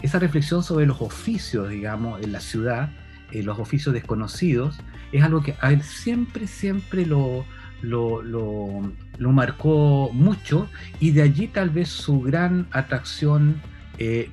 Esa 0.05 0.19
reflexión 0.19 0.63
sobre 0.63 0.85
los 0.85 1.01
oficios, 1.01 1.71
digamos, 1.71 2.23
en 2.23 2.31
la 2.31 2.41
ciudad, 2.41 2.91
los 3.33 3.59
oficios 3.59 3.95
desconocidos, 3.95 4.79
es 5.13 5.23
algo 5.23 5.43
que 5.43 5.57
a 5.63 5.73
él 5.73 5.81
siempre, 5.83 6.47
siempre 6.47 7.07
lo, 7.07 7.47
lo, 7.81 8.23
lo, 8.23 9.33
marcó 9.33 10.11
mucho 10.13 10.69
y 11.01 11.13
de 11.13 11.23
allí 11.23 11.49
tal 11.49 11.71
vez 11.71 11.89
su 11.89 12.21
gran 12.21 12.67
atracción 12.71 13.63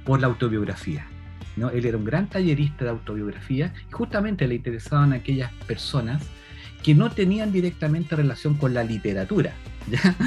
por 0.03 0.19
la 0.19 0.27
autobiografía. 0.27 1.05
¿no? 1.55 1.69
Él 1.69 1.85
era 1.85 1.95
un 1.95 2.03
gran 2.03 2.27
tallerista 2.27 2.83
de 2.83 2.91
autobiografía 2.91 3.73
y 3.89 3.93
justamente 3.93 4.49
le 4.49 4.55
interesaban 4.55 5.13
aquellas 5.13 5.53
personas 5.67 6.21
que 6.83 6.93
no 6.95 7.11
tenían 7.11 7.53
directamente 7.53 8.17
relación 8.17 8.55
con 8.55 8.73
la 8.73 8.83
literatura. 8.83 9.53
¿ya? 9.87 10.17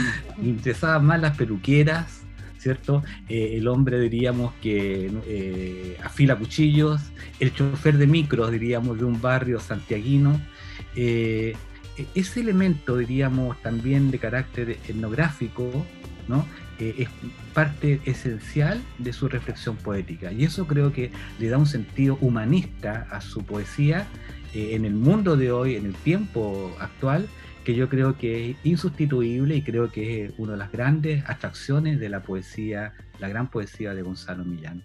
Le 0.40 0.48
interesaban 0.48 1.04
más 1.04 1.20
las 1.20 1.36
peluqueras, 1.36 2.23
¿cierto? 2.64 3.04
Eh, 3.28 3.58
el 3.58 3.68
hombre, 3.68 4.00
diríamos, 4.00 4.54
que 4.62 5.10
eh, 5.26 5.98
afila 6.02 6.34
cuchillos, 6.36 7.00
el 7.38 7.52
chofer 7.52 7.98
de 7.98 8.06
micros, 8.06 8.50
diríamos, 8.50 8.98
de 8.98 9.04
un 9.04 9.20
barrio 9.20 9.60
santiaguino. 9.60 10.40
Eh, 10.96 11.54
ese 12.14 12.40
elemento, 12.40 12.96
diríamos, 12.96 13.60
también 13.60 14.10
de 14.10 14.18
carácter 14.18 14.78
etnográfico, 14.88 15.70
¿no? 16.26 16.46
Es 16.80 17.08
parte 17.52 18.00
esencial 18.04 18.82
de 18.98 19.12
su 19.12 19.28
reflexión 19.28 19.76
poética. 19.76 20.32
Y 20.32 20.42
eso 20.44 20.66
creo 20.66 20.92
que 20.92 21.12
le 21.38 21.48
da 21.48 21.56
un 21.58 21.66
sentido 21.66 22.18
humanista 22.20 23.06
a 23.12 23.20
su 23.20 23.44
poesía 23.44 24.08
en 24.54 24.84
el 24.84 24.94
mundo 24.94 25.36
de 25.36 25.52
hoy, 25.52 25.76
en 25.76 25.86
el 25.86 25.94
tiempo 25.94 26.74
actual, 26.80 27.28
que 27.64 27.74
yo 27.74 27.88
creo 27.88 28.18
que 28.18 28.50
es 28.50 28.56
insustituible 28.64 29.56
y 29.56 29.62
creo 29.62 29.90
que 29.90 30.26
es 30.26 30.38
una 30.38 30.52
de 30.52 30.58
las 30.58 30.70
grandes 30.70 31.28
atracciones 31.28 31.98
de 31.98 32.08
la 32.10 32.20
poesía, 32.20 32.92
la 33.18 33.28
gran 33.28 33.50
poesía 33.50 33.94
de 33.94 34.02
Gonzalo 34.02 34.44
Millán. 34.44 34.82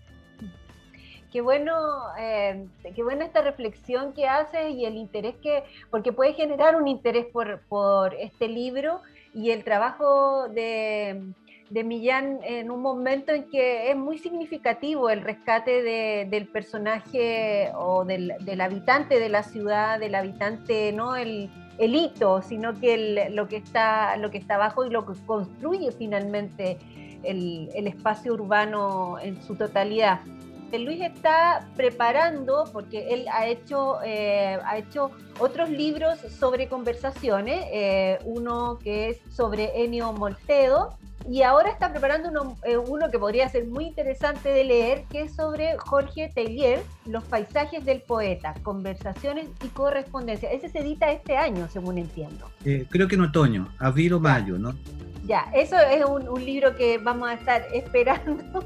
Qué 1.31 1.41
bueno, 1.41 1.73
eh, 2.17 2.65
qué 2.95 3.03
buena 3.03 3.25
esta 3.25 3.41
reflexión 3.41 4.13
que 4.13 4.27
haces 4.27 4.73
y 4.73 4.85
el 4.85 4.95
interés 4.95 5.35
que, 5.43 5.63
porque 5.91 6.11
puede 6.11 6.33
generar 6.33 6.75
un 6.75 6.87
interés 6.87 7.27
por, 7.27 7.61
por 7.67 8.15
este 8.15 8.47
libro 8.47 9.01
y 9.35 9.51
el 9.51 9.63
trabajo 9.63 10.47
de, 10.49 11.21
de 11.69 11.83
Millán 11.83 12.39
en 12.43 12.71
un 12.71 12.81
momento 12.81 13.31
en 13.31 13.49
que 13.49 13.91
es 13.91 13.95
muy 13.95 14.17
significativo 14.17 15.09
el 15.09 15.21
rescate 15.21 16.25
del 16.25 16.47
personaje 16.47 17.71
o 17.75 18.05
del, 18.05 18.61
habitante 18.61 19.19
de 19.19 19.29
la 19.29 19.43
ciudad, 19.43 19.99
del 19.99 20.15
habitante, 20.15 20.91
no 20.91 21.15
el, 21.15 21.49
el 21.77 21.95
hito, 21.95 22.41
sino 22.41 22.79
que 22.79 23.29
lo, 23.31 23.47
que 23.47 23.57
está, 23.57 24.17
lo 24.17 24.31
que 24.31 24.37
está 24.37 24.55
abajo 24.55 24.85
y 24.85 24.89
lo 24.89 25.05
que 25.05 25.13
construye 25.25 25.91
finalmente 25.91 26.77
el, 27.23 27.69
espacio 27.87 28.33
urbano 28.33 29.17
en 29.19 29.41
su 29.43 29.55
totalidad. 29.55 30.21
Luis 30.71 31.01
está 31.01 31.67
preparando, 31.75 32.65
porque 32.71 33.11
él 33.11 33.25
ha 33.31 33.47
hecho, 33.47 34.03
eh, 34.03 34.59
ha 34.63 34.77
hecho 34.77 35.09
otros 35.39 35.69
libros 35.71 36.19
sobre 36.19 36.67
conversaciones, 36.67 37.65
eh, 37.71 38.19
uno 38.23 38.77
que 38.77 39.09
es 39.09 39.17
sobre 39.31 39.83
Ennio 39.83 40.13
Moltedo, 40.13 40.98
y 41.27 41.43
ahora 41.43 41.69
está 41.69 41.91
preparando 41.91 42.29
uno, 42.29 42.57
eh, 42.63 42.77
uno, 42.77 43.09
que 43.11 43.19
podría 43.19 43.47
ser 43.49 43.67
muy 43.67 43.85
interesante 43.85 44.49
de 44.49 44.63
leer, 44.63 45.03
que 45.09 45.23
es 45.23 45.35
sobre 45.35 45.77
Jorge 45.77 46.31
Tellier, 46.33 46.81
Los 47.05 47.23
paisajes 47.23 47.85
del 47.85 48.01
poeta, 48.01 48.53
conversaciones 48.63 49.49
y 49.63 49.67
correspondencia. 49.69 50.51
Ese 50.51 50.69
se 50.69 50.79
edita 50.79 51.11
este 51.11 51.37
año, 51.37 51.67
según 51.71 51.97
entiendo. 51.97 52.49
Eh, 52.65 52.85
creo 52.89 53.07
que 53.07 53.15
en 53.15 53.21
otoño, 53.21 53.73
abril 53.79 54.13
o 54.13 54.19
mayo, 54.19 54.57
¿no? 54.57 54.75
Ya, 55.25 55.51
eso 55.53 55.75
es 55.77 56.03
un, 56.05 56.43
libro 56.43 56.75
que 56.75 56.97
vamos 56.97 57.29
a 57.29 57.33
estar 57.33 57.63
esperando. 57.73 58.63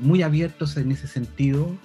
muy 0.00 0.22
abiertos 0.22 0.76
en 0.76 0.92
ese 0.92 1.08
sentido 1.08 1.76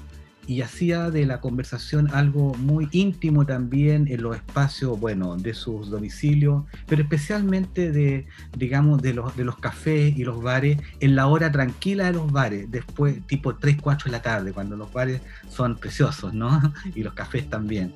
y 0.48 0.62
hacía 0.62 1.10
de 1.10 1.26
la 1.26 1.42
conversación 1.42 2.10
algo 2.14 2.54
muy 2.56 2.88
íntimo 2.92 3.46
también 3.46 4.08
en 4.10 4.22
los 4.22 4.36
espacios, 4.36 5.00
bueno, 5.00 5.38
de 5.38 5.54
sus 5.54 5.90
domicilios, 5.90 6.64
pero 6.88 7.02
especialmente 7.02 7.92
de, 7.92 8.28
digamos, 8.58 9.02
de 9.02 9.14
los, 9.14 9.36
de 9.36 9.44
los 9.44 9.58
cafés 9.58 10.18
y 10.18 10.24
los 10.24 10.42
bares, 10.42 10.78
en 11.00 11.16
la 11.16 11.28
hora 11.28 11.52
tranquila 11.52 12.06
de 12.06 12.14
los 12.14 12.32
bares, 12.32 12.70
después 12.70 13.26
tipo 13.28 13.56
3, 13.56 13.78
4 13.82 14.06
de 14.06 14.12
la 14.12 14.22
tarde, 14.22 14.54
cuando 14.54 14.76
los 14.76 14.92
bares 14.92 15.22
son 15.50 15.78
preciosos, 15.78 16.34
¿no? 16.34 16.74
Y 16.96 17.04
los 17.04 17.14
cafés 17.14 17.50
también. 17.50 17.94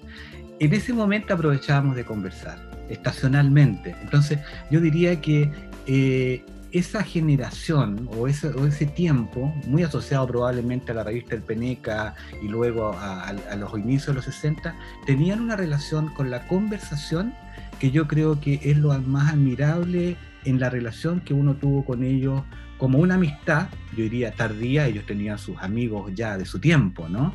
En 0.59 0.73
ese 0.73 0.93
momento 0.93 1.33
aprovechábamos 1.33 1.95
de 1.95 2.03
conversar, 2.03 2.59
estacionalmente. 2.89 3.95
Entonces, 4.01 4.39
yo 4.71 4.81
diría 4.81 5.21
que... 5.21 5.51
Eh, 5.87 6.43
esa 6.71 7.03
generación 7.03 8.09
o 8.15 8.27
ese, 8.27 8.51
ese, 8.67 8.85
tiempo, 8.85 9.53
muy 9.65 9.83
asociado 9.83 10.27
probablemente 10.27 10.91
a 10.91 10.95
la 10.95 11.03
revista 11.03 11.35
El 11.35 11.41
Peneca 11.41 12.15
y 12.41 12.47
luego 12.47 12.95
a, 12.97 13.33
los 13.57 13.77
inicios 13.77 14.07
de 14.07 14.13
los 14.15 14.25
60, 14.25 14.75
tenían 15.05 15.41
una 15.41 15.55
relación 15.55 16.09
con 16.13 16.29
la 16.29 16.47
conversación 16.47 17.33
que 17.79 17.91
yo 17.91 18.07
creo 18.07 18.39
que 18.39 18.59
es 18.63 18.77
lo 18.77 18.97
más 18.99 19.33
admirable 19.33 20.17
en 20.45 20.59
la 20.59 20.69
relación 20.69 21.21
que 21.21 21.33
uno 21.33 21.55
tuvo 21.55 21.85
con 21.85 22.03
ellos 22.03 22.43
como 22.77 22.99
una 22.99 23.15
amistad, 23.15 23.67
yo 23.91 24.03
diría 24.03 24.31
tardía, 24.31 24.87
ellos 24.87 25.05
tenían 25.05 25.37
sus 25.37 25.57
amigos 25.59 26.11
ya 26.15 26.37
de 26.37 26.45
su 26.45 26.59
tiempo, 26.59 27.09
¿no? 27.09 27.33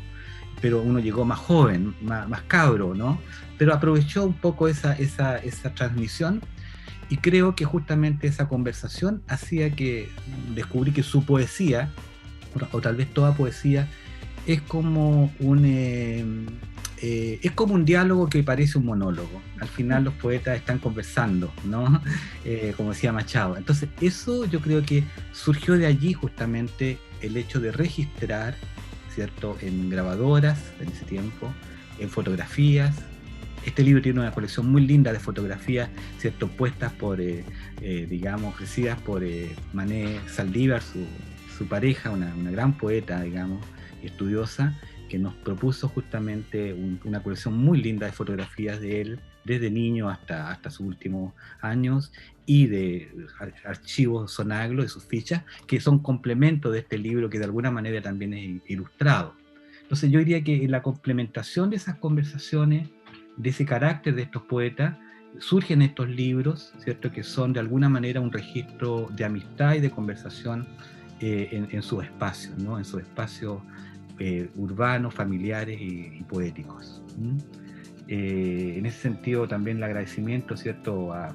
Pero 0.62 0.80
uno 0.80 1.00
llegó 1.00 1.24
más 1.24 1.38
joven, 1.38 1.94
más, 2.00 2.26
más 2.28 2.42
cabro, 2.42 2.94
¿no? 2.94 3.18
Pero 3.58 3.74
aprovechó 3.74 4.24
un 4.24 4.32
poco 4.32 4.68
esa, 4.68 4.94
esa, 4.94 5.36
esa 5.36 5.74
transmisión 5.74 6.40
y 7.08 7.18
creo 7.18 7.54
que 7.54 7.64
justamente 7.64 8.26
esa 8.26 8.48
conversación 8.48 9.22
hacía 9.28 9.70
que 9.70 10.08
descubrí 10.54 10.92
que 10.92 11.02
su 11.02 11.24
poesía, 11.24 11.90
o 12.72 12.80
tal 12.80 12.96
vez 12.96 13.12
toda 13.12 13.34
poesía, 13.34 13.88
es 14.46 14.60
como 14.62 15.32
un, 15.40 15.64
eh, 15.64 16.24
eh, 17.02 17.38
es 17.42 17.52
como 17.52 17.74
un 17.74 17.84
diálogo 17.84 18.28
que 18.28 18.42
parece 18.42 18.78
un 18.78 18.86
monólogo. 18.86 19.42
Al 19.60 19.68
final 19.68 20.04
los 20.04 20.14
poetas 20.14 20.56
están 20.56 20.78
conversando, 20.78 21.52
¿no? 21.64 22.00
Eh, 22.46 22.74
como 22.76 22.90
decía 22.90 23.10
Machado. 23.10 23.56
Entonces, 23.56 23.88
eso 24.02 24.44
yo 24.44 24.60
creo 24.60 24.84
que 24.84 25.02
surgió 25.32 25.78
de 25.78 25.86
allí 25.86 26.12
justamente 26.12 26.98
el 27.22 27.38
hecho 27.38 27.58
de 27.58 27.72
registrar, 27.72 28.54
¿cierto? 29.14 29.56
En 29.62 29.88
grabadoras 29.88 30.58
en 30.78 30.88
ese 30.88 31.06
tiempo, 31.06 31.54
en 31.98 32.10
fotografías, 32.10 32.94
este 33.64 33.82
libro 33.82 34.02
tiene 34.02 34.20
una 34.20 34.30
colección 34.30 34.70
muy 34.70 34.86
linda 34.86 35.12
de 35.12 35.18
fotografías, 35.18 35.88
¿cierto? 36.18 36.48
Puestas 36.48 36.92
por, 36.92 37.20
eh, 37.20 37.44
eh, 37.80 38.06
digamos, 38.08 38.54
ofrecidas 38.54 38.98
por 39.00 39.24
eh, 39.24 39.54
Mané 39.72 40.20
Saldívar, 40.26 40.82
su, 40.82 41.66
pareja, 41.68 42.10
una, 42.10 42.34
gran 42.50 42.76
poeta, 42.76 43.22
digamos, 43.22 43.64
estudiosa, 44.02 44.78
que 45.08 45.18
nos 45.18 45.34
propuso 45.34 45.88
justamente 45.88 46.74
una 47.04 47.22
colección 47.22 47.56
muy 47.56 47.80
linda 47.80 48.06
de 48.06 48.12
fotografías 48.12 48.80
de 48.80 49.00
él, 49.00 49.20
desde 49.44 49.70
niño 49.70 50.08
hasta, 50.08 50.50
hasta 50.50 50.70
sus 50.70 50.86
últimos 50.86 51.32
años, 51.60 52.12
y 52.44 52.66
de 52.66 53.10
archivos 53.64 54.32
sonaglo, 54.32 54.82
de 54.82 54.88
sus 54.88 55.04
fichas, 55.04 55.42
que 55.66 55.80
son 55.80 56.00
complementos 56.00 56.72
de 56.72 56.80
este 56.80 56.98
libro 56.98 57.30
que 57.30 57.38
de 57.38 57.44
alguna 57.44 57.70
manera 57.70 58.02
también 58.02 58.34
es 58.34 58.60
ilustrado. 58.66 59.34
Entonces 59.82 60.10
yo 60.10 60.18
diría 60.18 60.42
que 60.42 60.66
la 60.68 60.82
complementación 60.82 61.70
de 61.70 61.76
esas 61.76 61.96
conversaciones 61.96 62.88
de 63.36 63.50
ese 63.50 63.64
carácter 63.64 64.14
de 64.14 64.22
estos 64.22 64.42
poetas, 64.42 64.96
surgen 65.38 65.82
estos 65.82 66.08
libros, 66.08 66.72
¿cierto? 66.78 67.10
Que 67.10 67.22
son 67.22 67.52
de 67.52 67.60
alguna 67.60 67.88
manera 67.88 68.20
un 68.20 68.30
registro 68.30 69.08
de 69.14 69.24
amistad 69.24 69.74
y 69.74 69.80
de 69.80 69.90
conversación 69.90 70.66
eh, 71.20 71.48
en, 71.52 71.68
en 71.70 71.82
sus 71.82 72.04
espacios, 72.04 72.56
¿no? 72.58 72.78
En 72.78 72.84
sus 72.84 73.00
espacios 73.00 73.60
eh, 74.20 74.48
urbanos, 74.54 75.12
familiares 75.12 75.80
y, 75.80 76.22
poéticos. 76.28 77.02
Eh, 78.06 78.74
en 78.78 78.86
ese 78.86 79.00
sentido 79.00 79.48
también 79.48 79.78
el 79.78 79.82
agradecimiento, 79.82 80.56
¿cierto? 80.56 81.12
A, 81.12 81.34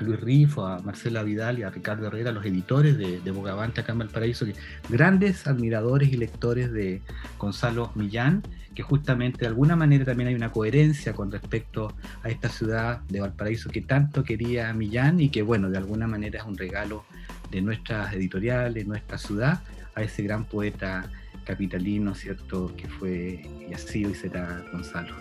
Luis 0.00 0.20
Rifo, 0.20 0.66
a 0.66 0.80
Marcela 0.80 1.22
Vidal 1.22 1.58
y 1.58 1.62
a 1.62 1.70
Ricardo 1.70 2.06
Herrera, 2.06 2.32
los 2.32 2.44
editores 2.44 2.98
de, 2.98 3.20
de 3.20 3.30
Bogavante 3.30 3.80
acá 3.80 3.92
en 3.92 3.98
Valparaíso, 3.98 4.46
que, 4.46 4.54
grandes 4.88 5.46
admiradores 5.46 6.12
y 6.12 6.16
lectores 6.16 6.72
de 6.72 7.02
Gonzalo 7.38 7.92
Millán, 7.94 8.42
que 8.74 8.82
justamente 8.82 9.40
de 9.40 9.46
alguna 9.46 9.76
manera 9.76 10.04
también 10.04 10.28
hay 10.28 10.34
una 10.34 10.50
coherencia 10.50 11.12
con 11.12 11.30
respecto 11.30 11.94
a 12.22 12.28
esta 12.28 12.48
ciudad 12.48 13.00
de 13.08 13.20
Valparaíso 13.20 13.70
que 13.70 13.82
tanto 13.82 14.24
quería 14.24 14.72
Millán 14.72 15.20
y 15.20 15.28
que 15.28 15.42
bueno, 15.42 15.70
de 15.70 15.78
alguna 15.78 16.06
manera 16.06 16.40
es 16.40 16.46
un 16.46 16.58
regalo 16.58 17.04
de 17.50 17.62
nuestras 17.62 18.12
editoriales, 18.14 18.86
nuestra 18.86 19.16
ciudad, 19.16 19.60
a 19.94 20.02
ese 20.02 20.24
gran 20.24 20.44
poeta 20.44 21.08
capitalino, 21.44 22.14
¿cierto?, 22.14 22.74
que 22.76 22.88
fue 22.88 23.42
y 23.68 23.72
ha 23.72 23.78
sido 23.78 24.10
y 24.10 24.14
será 24.14 24.64
Gonzalo. 24.72 25.14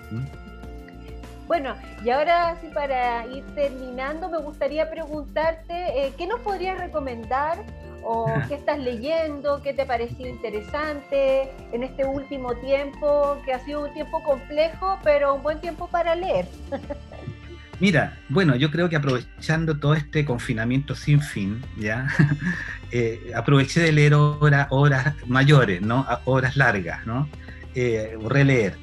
Bueno, 1.48 1.76
y 2.04 2.10
ahora 2.10 2.58
sí 2.62 2.68
para 2.74 3.26
ir 3.28 3.44
terminando, 3.56 4.30
me 4.30 4.40
gustaría 4.40 4.90
preguntarte, 4.90 5.74
eh, 5.74 6.14
¿qué 6.18 6.26
nos 6.26 6.40
podrías 6.40 6.80
recomendar 6.80 7.58
o 8.04 8.26
qué 8.48 8.56
estás 8.56 8.80
leyendo, 8.80 9.62
qué 9.62 9.74
te 9.74 9.86
pareció 9.86 10.28
interesante 10.28 11.50
en 11.72 11.84
este 11.84 12.06
último 12.06 12.56
tiempo, 12.56 13.38
que 13.46 13.54
ha 13.54 13.60
sido 13.60 13.86
un 13.86 13.94
tiempo 13.94 14.24
complejo, 14.24 15.00
pero 15.04 15.36
un 15.36 15.44
buen 15.44 15.60
tiempo 15.60 15.88
para 15.88 16.16
leer? 16.16 16.48
Mira, 17.80 18.18
bueno, 18.30 18.56
yo 18.56 18.72
creo 18.72 18.88
que 18.88 18.96
aprovechando 18.96 19.78
todo 19.78 19.94
este 19.94 20.24
confinamiento 20.24 20.96
sin 20.96 21.22
fin, 21.22 21.62
¿ya? 21.78 22.08
Eh, 22.96 23.32
aproveché 23.36 23.80
de 23.80 23.92
leer 23.92 24.14
horas 24.14 25.16
mayores, 25.26 25.82
¿no? 25.82 26.06
Horas 26.26 26.56
largas, 26.56 27.04
¿no? 27.08 27.28
Eh, 27.74 28.16
releer 28.30 28.76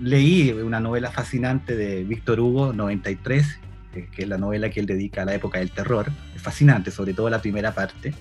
leí 0.00 0.50
una 0.52 0.80
novela 0.80 1.10
fascinante 1.10 1.76
de 1.76 2.04
Víctor 2.04 2.40
Hugo, 2.40 2.72
93, 2.72 3.58
que 3.92 4.22
es 4.22 4.28
la 4.28 4.38
novela 4.38 4.70
que 4.70 4.80
él 4.80 4.86
dedica 4.86 5.22
a 5.22 5.24
la 5.24 5.34
época 5.34 5.58
del 5.58 5.70
terror. 5.70 6.06
Es 6.34 6.42
fascinante, 6.42 6.90
sobre 6.90 7.14
todo 7.14 7.30
la 7.30 7.40
primera 7.40 7.72
parte. 7.72 8.14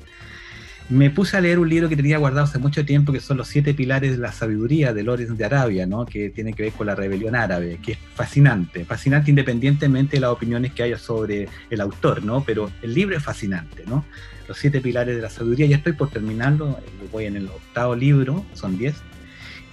Me 0.90 1.10
puse 1.10 1.36
a 1.36 1.42
leer 1.42 1.60
un 1.60 1.68
libro 1.68 1.90
que 1.90 1.98
tenía 1.98 2.18
guardado 2.18 2.46
hace 2.46 2.60
mucho 2.60 2.86
tiempo, 2.86 3.12
que 3.12 3.20
son 3.20 3.36
Los 3.36 3.50
siete 3.50 3.74
pilares 3.74 4.12
de 4.12 4.18
la 4.20 4.32
sabiduría 4.32 4.94
de 4.94 5.04
Lorenz 5.04 5.38
de 5.38 5.44
Arabia, 5.44 5.86
¿no? 5.86 6.06
que 6.06 6.30
tiene 6.30 6.54
que 6.54 6.64
ver 6.64 6.72
con 6.72 6.88
la 6.88 6.96
rebelión 6.96 7.36
árabe, 7.36 7.78
que 7.84 7.94
es 7.94 7.98
fascinante, 8.16 8.86
fascinante 8.86 9.30
independientemente 9.30 10.16
de 10.16 10.22
las 10.22 10.30
opiniones 10.30 10.72
que 10.72 10.84
haya 10.84 10.98
sobre 10.98 11.50
el 11.70 11.82
autor, 11.82 12.24
¿no? 12.24 12.42
pero 12.46 12.72
el 12.82 12.94
libro 12.94 13.18
es 13.18 13.24
fascinante. 13.24 13.84
¿no? 13.86 14.06
Los 14.48 14.60
siete 14.60 14.80
pilares 14.80 15.18
de 15.18 15.22
la 15.22 15.30
sabiduría, 15.30 15.66
ya 15.66 15.76
estoy 15.76 15.92
por 15.92 16.10
terminarlo, 16.10 16.80
voy 17.12 17.26
en 17.26 17.36
el 17.36 17.48
octavo 17.48 17.94
libro, 17.94 18.46
son 18.54 18.78
diez, 18.78 18.96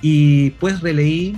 y 0.02 0.50
pues 0.50 0.80
releí 0.80 1.36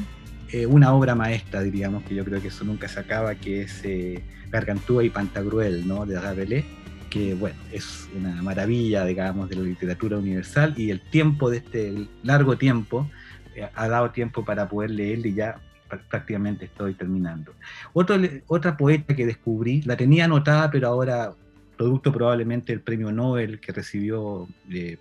eh, 0.53 0.67
una 0.67 0.93
obra 0.95 1.15
maestra, 1.15 1.61
diríamos, 1.63 2.05
que 2.05 2.15
yo 2.15 2.25
creo 2.25 2.41
que 2.41 2.49
eso 2.49 2.65
nunca 2.65 2.89
se 2.89 3.01
acaba, 3.01 3.35
que 3.35 3.63
es 3.63 3.81
eh, 3.85 4.23
Gargantúa 4.51 5.05
y 5.05 5.11
Pantagruel, 5.11 5.87
¿no? 5.87 6.07
de 6.07 6.21
Rabelais, 6.21 6.65
que 7.11 7.35
bueno, 7.35 7.57
es 7.73 8.09
una 8.17 8.43
maravilla, 8.43 9.05
digamos, 9.05 9.49
de 9.49 9.57
la 9.57 9.63
literatura 9.63 10.19
universal 10.19 10.75
y 10.77 10.91
el 10.91 11.01
tiempo 11.01 11.51
de 11.51 11.59
este 11.59 12.09
largo 12.23 12.57
tiempo 12.57 13.11
eh, 13.55 13.69
ha 13.75 13.89
dado 13.89 14.11
tiempo 14.11 14.45
para 14.45 14.69
poder 14.69 14.91
leerle 14.91 15.29
y 15.29 15.35
ya 15.35 15.61
prácticamente 16.09 16.67
estoy 16.67 16.95
terminando. 16.95 17.55
Otro, 17.93 18.17
otra 18.49 18.77
poeta 18.77 19.15
que 19.15 19.25
descubrí, 19.25 19.83
la 19.83 19.97
tenía 19.97 20.25
anotada, 20.25 20.71
pero 20.71 20.89
ahora, 20.89 21.33
producto 21.77 22.13
probablemente 22.13 22.73
del 22.73 22.81
premio 22.81 23.13
Nobel 23.13 23.61
que 23.61 23.73
recibió 23.73 24.49
eh, 24.71 24.97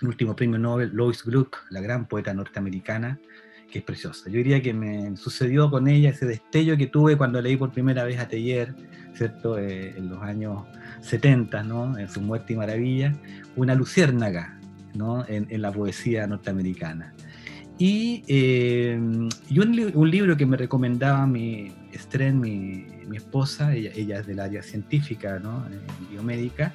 el 0.00 0.08
último 0.08 0.34
premio 0.34 0.58
Nobel, 0.58 0.90
Lois 0.92 1.22
Gluck, 1.24 1.58
la 1.70 1.80
gran 1.80 2.06
poeta 2.06 2.32
norteamericana, 2.32 3.18
que 3.72 3.80
es 3.80 3.84
preciosa. 3.84 4.30
Yo 4.30 4.36
diría 4.36 4.62
que 4.62 4.72
me 4.72 5.16
sucedió 5.16 5.70
con 5.70 5.88
ella 5.88 6.10
ese 6.10 6.26
destello 6.26 6.76
que 6.76 6.86
tuve 6.86 7.16
cuando 7.16 7.40
leí 7.40 7.56
por 7.56 7.72
primera 7.72 8.04
vez 8.04 8.20
a 8.20 8.28
Teller, 8.28 8.74
¿cierto? 9.14 9.58
Eh, 9.58 9.94
en 9.96 10.10
los 10.10 10.22
años 10.22 10.64
70, 11.00 11.64
¿no? 11.64 11.98
En 11.98 12.08
su 12.08 12.20
muerte 12.20 12.52
y 12.52 12.56
maravilla, 12.56 13.14
una 13.56 13.74
luciérnaga, 13.74 14.60
¿no? 14.94 15.24
En, 15.26 15.60
la 15.60 15.72
poesía 15.72 16.26
norteamericana. 16.26 17.14
Y, 17.78 18.22
eh, 18.28 18.96
un, 18.96 20.10
libro 20.10 20.36
que 20.36 20.46
me 20.46 20.56
recomendaba 20.56 21.26
mi 21.26 21.72
Estren, 21.92 22.38
mi, 22.38 22.86
mi 23.08 23.16
esposa, 23.16 23.74
ella, 23.74 23.90
ella, 23.96 24.20
es 24.20 24.26
del 24.26 24.38
área 24.38 24.62
científica, 24.62 25.38
¿no? 25.38 25.64
biomédica, 26.10 26.74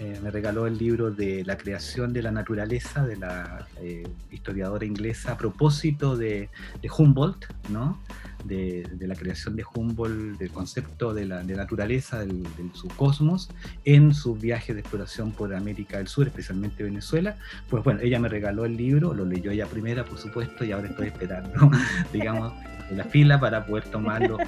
eh, 0.00 0.18
me 0.22 0.30
regaló 0.30 0.66
el 0.66 0.78
libro 0.78 1.10
de 1.10 1.44
la 1.44 1.58
creación 1.58 2.12
de 2.12 2.22
la 2.22 2.30
naturaleza 2.30 3.04
de 3.04 3.16
la 3.16 3.66
eh, 3.80 4.06
historiadora 4.30 4.84
inglesa 4.84 5.32
a 5.32 5.36
propósito 5.36 6.16
de, 6.16 6.50
Humboldt, 6.96 7.46
¿no? 7.68 8.00
De, 8.44 8.88
la 9.00 9.16
creación 9.16 9.56
de 9.56 9.64
Humboldt, 9.74 10.38
del 10.38 10.50
concepto 10.50 11.12
de 11.12 11.24
la 11.24 11.42
de 11.42 11.56
naturaleza, 11.56 12.20
del, 12.20 12.44
del 12.56 12.72
subcosmos, 12.74 13.50
en 13.84 14.14
sus 14.14 14.40
viajes 14.40 14.76
de 14.76 14.82
exploración 14.82 15.32
por 15.32 15.52
América 15.52 15.98
del 15.98 16.06
Sur, 16.06 16.28
especialmente 16.28 16.84
Venezuela. 16.84 17.36
Pues 17.68 17.82
bueno, 17.82 18.00
ella 18.00 18.20
me 18.20 18.28
regaló 18.28 18.64
el 18.64 18.76
libro, 18.76 19.14
lo 19.14 19.24
leyó 19.24 19.50
ella 19.50 19.66
primera, 19.66 20.04
por 20.04 20.18
supuesto, 20.18 20.64
y 20.64 20.70
ahora 20.70 20.88
estoy 20.88 21.08
esperando, 21.08 21.70
digamos, 22.12 22.52
la 22.90 23.04
fila 23.04 23.38
para 23.38 23.66
poder 23.66 23.84
tomarlo 23.84 24.38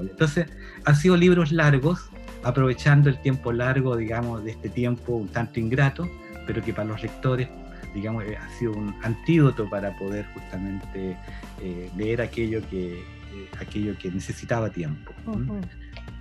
Entonces, 0.00 0.48
han 0.84 0.96
sido 0.96 1.16
libros 1.16 1.52
largos, 1.52 2.10
aprovechando 2.46 3.10
el 3.10 3.18
tiempo 3.18 3.52
largo, 3.52 3.96
digamos, 3.96 4.44
de 4.44 4.52
este 4.52 4.68
tiempo 4.68 5.14
un 5.14 5.26
tanto 5.26 5.58
ingrato, 5.58 6.08
pero 6.46 6.62
que 6.62 6.72
para 6.72 6.86
los 6.86 7.02
lectores, 7.02 7.48
digamos, 7.92 8.22
eh, 8.24 8.36
ha 8.36 8.48
sido 8.50 8.72
un 8.72 8.94
antídoto 9.02 9.68
para 9.68 9.96
poder 9.96 10.24
justamente 10.32 11.16
eh, 11.60 11.90
leer 11.96 12.22
aquello 12.22 12.62
que, 12.70 13.00
eh, 13.00 13.48
aquello 13.60 13.98
que 13.98 14.12
necesitaba 14.12 14.70
tiempo. 14.70 15.12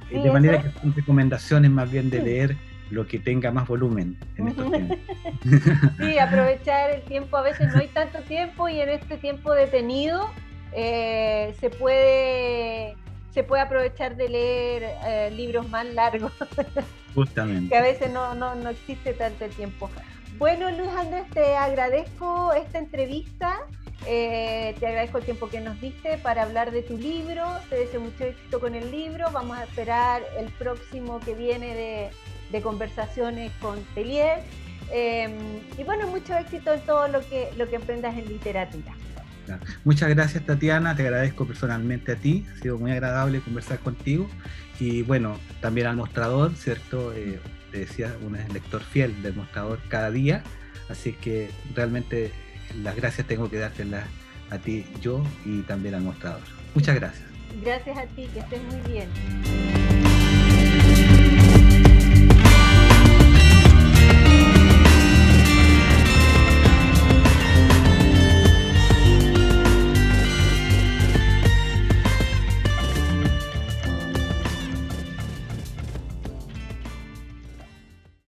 de 0.09 0.31
manera 0.31 0.63
que 0.63 0.71
son 0.79 0.95
recomendaciones 0.95 1.69
más 1.69 1.91
bien 1.91 2.09
de 2.09 2.21
leer 2.21 2.57
lo 2.89 3.05
que 3.05 3.19
tenga 3.19 3.51
más 3.51 3.67
volumen 3.67 4.17
en 4.37 4.47
estos 4.47 4.71
tiempos. 4.71 4.97
sí, 5.99 6.17
aprovechar 6.17 6.89
el 6.89 7.01
tiempo, 7.03 7.37
a 7.37 7.43
veces 7.43 7.71
no 7.71 7.81
hay 7.81 7.87
tanto 7.89 8.19
tiempo 8.21 8.67
y 8.67 8.79
en 8.79 8.89
este 8.89 9.17
tiempo 9.17 9.53
detenido 9.53 10.27
se 10.73 11.69
puede 11.79 12.95
se 13.35 13.43
puede 13.43 13.61
aprovechar 13.61 14.15
de 14.15 14.29
leer 14.29 14.83
eh, 15.05 15.29
libros 15.31 15.69
más 15.69 15.85
largos. 15.85 16.31
Justamente. 17.13 17.69
que 17.69 17.77
a 17.77 17.81
veces 17.81 18.09
no, 18.11 18.33
no, 18.33 18.55
no 18.55 18.69
existe 18.69 19.13
tanto 19.13 19.45
el 19.45 19.51
tiempo. 19.51 19.89
Bueno, 20.37 20.71
Luis 20.71 20.89
Andrés, 20.89 21.29
te 21.33 21.55
agradezco 21.55 22.53
esta 22.53 22.79
entrevista. 22.79 23.59
Eh, 24.07 24.75
te 24.79 24.87
agradezco 24.87 25.17
el 25.17 25.25
tiempo 25.25 25.49
que 25.49 25.61
nos 25.61 25.79
diste 25.79 26.17
para 26.17 26.43
hablar 26.43 26.71
de 26.71 26.81
tu 26.81 26.97
libro. 26.97 27.45
Te 27.69 27.75
deseo 27.75 28.01
mucho 28.01 28.23
éxito 28.23 28.59
con 28.59 28.73
el 28.73 28.89
libro. 28.89 29.29
Vamos 29.31 29.57
a 29.57 29.63
esperar 29.63 30.23
el 30.37 30.47
próximo 30.53 31.19
que 31.19 31.35
viene 31.35 31.75
de, 31.75 32.09
de 32.51 32.61
conversaciones 32.61 33.51
con 33.61 33.83
Telier. 33.95 34.43
Eh, 34.91 35.29
y 35.77 35.83
bueno, 35.83 36.07
mucho 36.07 36.37
éxito 36.37 36.73
en 36.73 36.81
todo 36.81 37.07
lo 37.09 37.19
que, 37.27 37.49
lo 37.57 37.69
que 37.69 37.75
emprendas 37.75 38.17
en 38.17 38.27
literatura. 38.27 38.93
Muchas 39.83 40.09
gracias 40.09 40.45
Tatiana, 40.45 40.95
te 40.95 41.03
agradezco 41.03 41.45
personalmente 41.45 42.13
a 42.13 42.15
ti, 42.15 42.45
ha 42.51 42.61
sido 42.61 42.77
muy 42.77 42.91
agradable 42.91 43.39
conversar 43.41 43.79
contigo 43.79 44.29
y 44.79 45.01
bueno, 45.03 45.39
también 45.61 45.87
al 45.87 45.95
mostrador, 45.95 46.55
¿cierto? 46.55 47.13
Eh, 47.13 47.39
te 47.71 47.79
decía, 47.79 48.15
un 48.21 48.37
lector 48.53 48.81
fiel 48.81 49.21
del 49.21 49.35
mostrador 49.35 49.79
cada 49.87 50.11
día, 50.11 50.43
así 50.89 51.13
que 51.13 51.49
realmente 51.73 52.31
las 52.81 52.95
gracias 52.95 53.27
tengo 53.27 53.49
que 53.49 53.57
dártelas 53.57 54.05
a 54.49 54.57
ti, 54.57 54.85
yo 55.01 55.23
y 55.45 55.61
también 55.61 55.95
al 55.95 56.01
mostrador. 56.01 56.41
Muchas 56.73 56.95
gracias. 56.95 57.25
Gracias 57.63 57.97
a 57.97 58.05
ti, 58.07 58.27
que 58.33 58.39
estés 58.39 58.61
muy 58.63 58.91
bien. 58.91 59.74